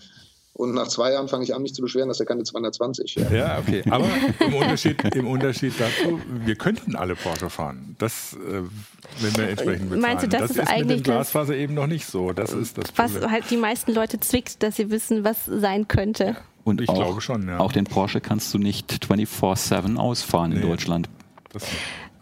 [0.55, 3.31] und nach zwei Jahren fange ich an, mich zu beschweren, dass er keine 220 fährt.
[3.31, 3.83] Ja, okay.
[3.91, 4.09] Aber
[4.41, 7.95] im Unterschied, im Unterschied dazu, wir könnten alle Porsche fahren.
[7.99, 8.63] Das, äh,
[9.21, 10.01] wenn wir entsprechend bezahlen.
[10.01, 12.33] Meinst du, das, das ist, ist eigentlich mit dem Glasfaser eben noch nicht so.
[12.33, 13.23] Das ist das Problem.
[13.23, 16.37] Was halt die meisten Leute zwickt, dass sie wissen, was sein könnte.
[16.65, 17.59] Und ich auch, glaube schon, ja.
[17.59, 20.57] Auch den Porsche kannst du nicht 24-7 ausfahren nee.
[20.57, 21.09] in Deutschland.
[21.53, 21.65] Das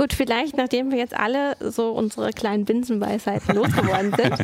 [0.03, 4.35] Gut, vielleicht, nachdem wir jetzt alle so unsere kleinen Binsenweisheiten losgeworden sind,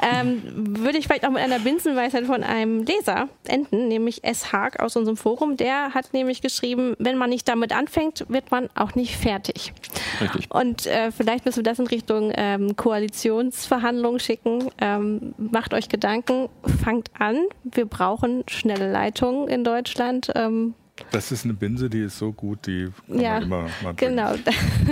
[0.00, 0.42] ähm,
[0.78, 4.52] würde ich vielleicht auch mit einer Binsenweisheit von einem Leser enden, nämlich S.
[4.52, 5.56] Haag aus unserem Forum.
[5.56, 9.72] Der hat nämlich geschrieben, wenn man nicht damit anfängt, wird man auch nicht fertig.
[10.20, 10.54] Richtig.
[10.54, 14.70] Und äh, vielleicht müssen wir das in Richtung ähm, Koalitionsverhandlungen schicken.
[14.80, 16.48] Ähm, macht euch Gedanken,
[16.84, 17.40] fangt an.
[17.64, 20.30] Wir brauchen schnelle Leitungen in Deutschland.
[20.36, 20.74] Ähm,
[21.10, 24.34] das ist eine Binse, die ist so gut, die kann ja, man immer mal genau.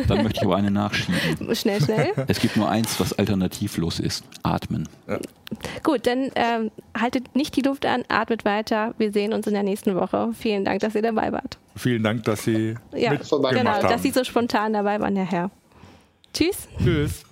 [0.09, 1.55] Dann möchte ich aber eine nachschieben.
[1.55, 2.13] Schnell, schnell.
[2.27, 4.25] Es gibt nur eins, was alternativlos ist.
[4.43, 4.89] Atmen.
[5.09, 5.19] Ja.
[5.83, 8.95] Gut, dann ähm, haltet nicht die Luft an, atmet weiter.
[8.99, 10.31] Wir sehen uns in der nächsten Woche.
[10.39, 11.59] Vielen Dank, dass ihr dabei wart.
[11.77, 13.89] Vielen Dank, dass Sie ja, genau, haben.
[13.89, 15.51] dass Sie so spontan dabei waren, Herr Herr.
[16.33, 16.69] Tschüss.
[16.79, 17.25] Tschüss.